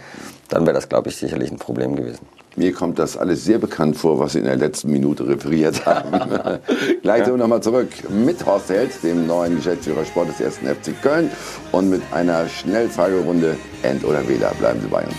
[0.48, 2.26] dann wäre das, glaube ich, sicherlich ein Problem gewesen.
[2.54, 6.12] Mir kommt das alles sehr bekannt vor, was Sie in der letzten Minute referiert haben.
[7.02, 7.34] Gleich ja.
[7.34, 10.56] nochmal zurück mit Horst Held, dem neuen Geschäftsführer Sport des 1.
[10.58, 11.30] FC Köln
[11.72, 14.52] und mit einer Schnellfragerunde End oder Wähler.
[14.58, 15.14] Bleiben Sie bei uns.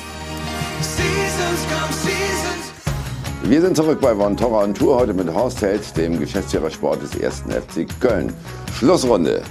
[3.46, 7.02] Wir sind zurück bei Von Torra und Tour, heute mit Horst Held, dem Geschäftsführer Sport
[7.02, 7.46] des 1.
[7.50, 8.32] FC Köln.
[8.78, 9.42] Schlussrunde.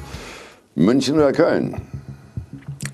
[0.76, 1.82] München oder Köln?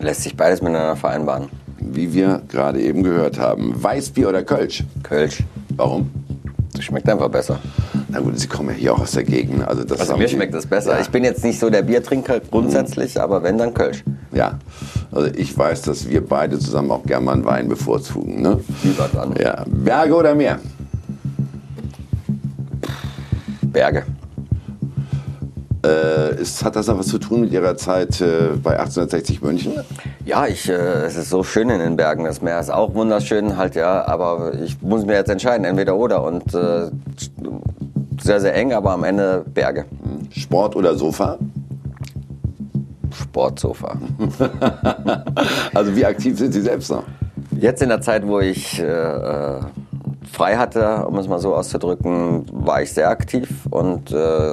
[0.00, 1.50] Lässt sich beides miteinander vereinbaren
[1.80, 3.74] wie wir gerade eben gehört haben.
[3.76, 4.84] Weißbier oder Kölsch?
[5.02, 5.42] Kölsch.
[5.76, 6.10] Warum?
[6.74, 7.58] Das schmeckt einfach besser.
[8.08, 9.66] Na gut, Sie kommen ja hier auch aus der Gegend.
[9.66, 10.94] Also, das also mir schmeckt das besser.
[10.94, 11.00] Ja.
[11.00, 13.20] Ich bin jetzt nicht so der Biertrinker grundsätzlich, mhm.
[13.20, 14.04] aber wenn, dann Kölsch.
[14.32, 14.58] Ja,
[15.10, 18.42] also ich weiß, dass wir beide zusammen auch gerne mal einen Wein bevorzugen.
[18.42, 18.60] Ne?
[18.82, 19.34] Lieber dann.
[19.36, 19.64] Ja.
[19.66, 20.58] Berge oder Meer?
[23.62, 24.04] Berge.
[25.84, 29.72] Äh, ist, hat das noch was zu tun mit Ihrer Zeit äh, bei 1860 München?
[30.24, 32.24] Ja, ich, äh, es ist so schön in den Bergen.
[32.24, 34.04] Das Meer ist auch wunderschön, halt ja.
[34.06, 36.24] Aber ich muss mir jetzt entscheiden, entweder oder.
[36.24, 36.90] Und äh,
[38.20, 39.84] sehr, sehr eng, aber am Ende Berge.
[40.30, 41.38] Sport oder Sofa?
[43.14, 43.96] Sportsofa.
[45.74, 47.04] also wie aktiv sind Sie selbst noch?
[47.52, 49.60] Jetzt in der Zeit, wo ich äh, äh
[50.38, 54.50] frei hatte, um es mal so auszudrücken, war ich sehr aktiv und äh,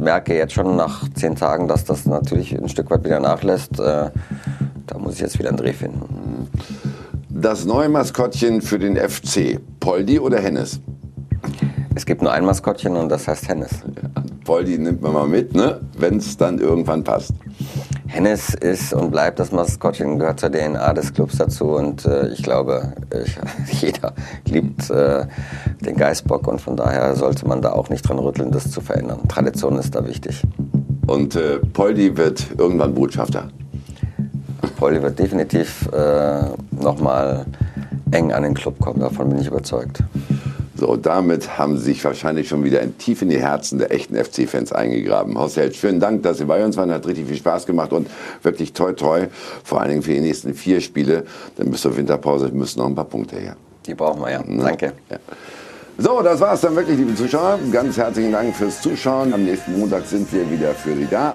[0.00, 3.78] merke jetzt schon nach zehn Tagen, dass das natürlich ein Stück weit wieder nachlässt.
[3.78, 4.10] Äh,
[4.86, 6.48] da muss ich jetzt wieder einen Dreh finden.
[7.28, 10.80] Das neue Maskottchen für den FC, Poldi oder Hennes?
[11.94, 13.72] Es gibt nur ein Maskottchen und das heißt Hennes.
[13.72, 15.80] Ja, Poldi nimmt man mal mit, ne?
[15.98, 17.34] wenn es dann irgendwann passt.
[18.16, 22.42] Hennes ist und bleibt das Maskottchen, gehört zur DNA des Clubs dazu und äh, ich
[22.42, 23.36] glaube, ich,
[23.82, 24.14] jeder
[24.46, 25.26] liebt äh,
[25.82, 29.28] den Geißbock und von daher sollte man da auch nicht dran rütteln, das zu verändern.
[29.28, 30.40] Tradition ist da wichtig.
[31.06, 33.48] Und äh, Poldi wird irgendwann Botschafter?
[34.78, 37.44] Poldi wird definitiv äh, nochmal
[38.12, 40.02] eng an den Club kommen, davon bin ich überzeugt.
[40.78, 44.14] So, damit haben Sie sich wahrscheinlich schon wieder in tief in die Herzen der echten
[44.14, 45.38] FC-Fans eingegraben.
[45.38, 46.90] Horst Held, schönen Dank, dass Sie bei uns waren.
[46.90, 48.08] Hat richtig viel Spaß gemacht und
[48.42, 49.28] wirklich toi toi.
[49.64, 51.24] Vor allen Dingen für die nächsten vier Spiele.
[51.56, 53.56] Dann bis zur Winterpause müssen noch ein paar Punkte her.
[53.86, 54.42] Die brauchen wir ja.
[54.46, 54.64] Na?
[54.64, 54.92] Danke.
[55.10, 55.18] Ja.
[55.98, 57.58] So, das war's dann wirklich, liebe Zuschauer.
[57.72, 59.32] Ganz herzlichen Dank fürs Zuschauen.
[59.32, 61.24] Am nächsten Montag sind wir wieder für Sie da.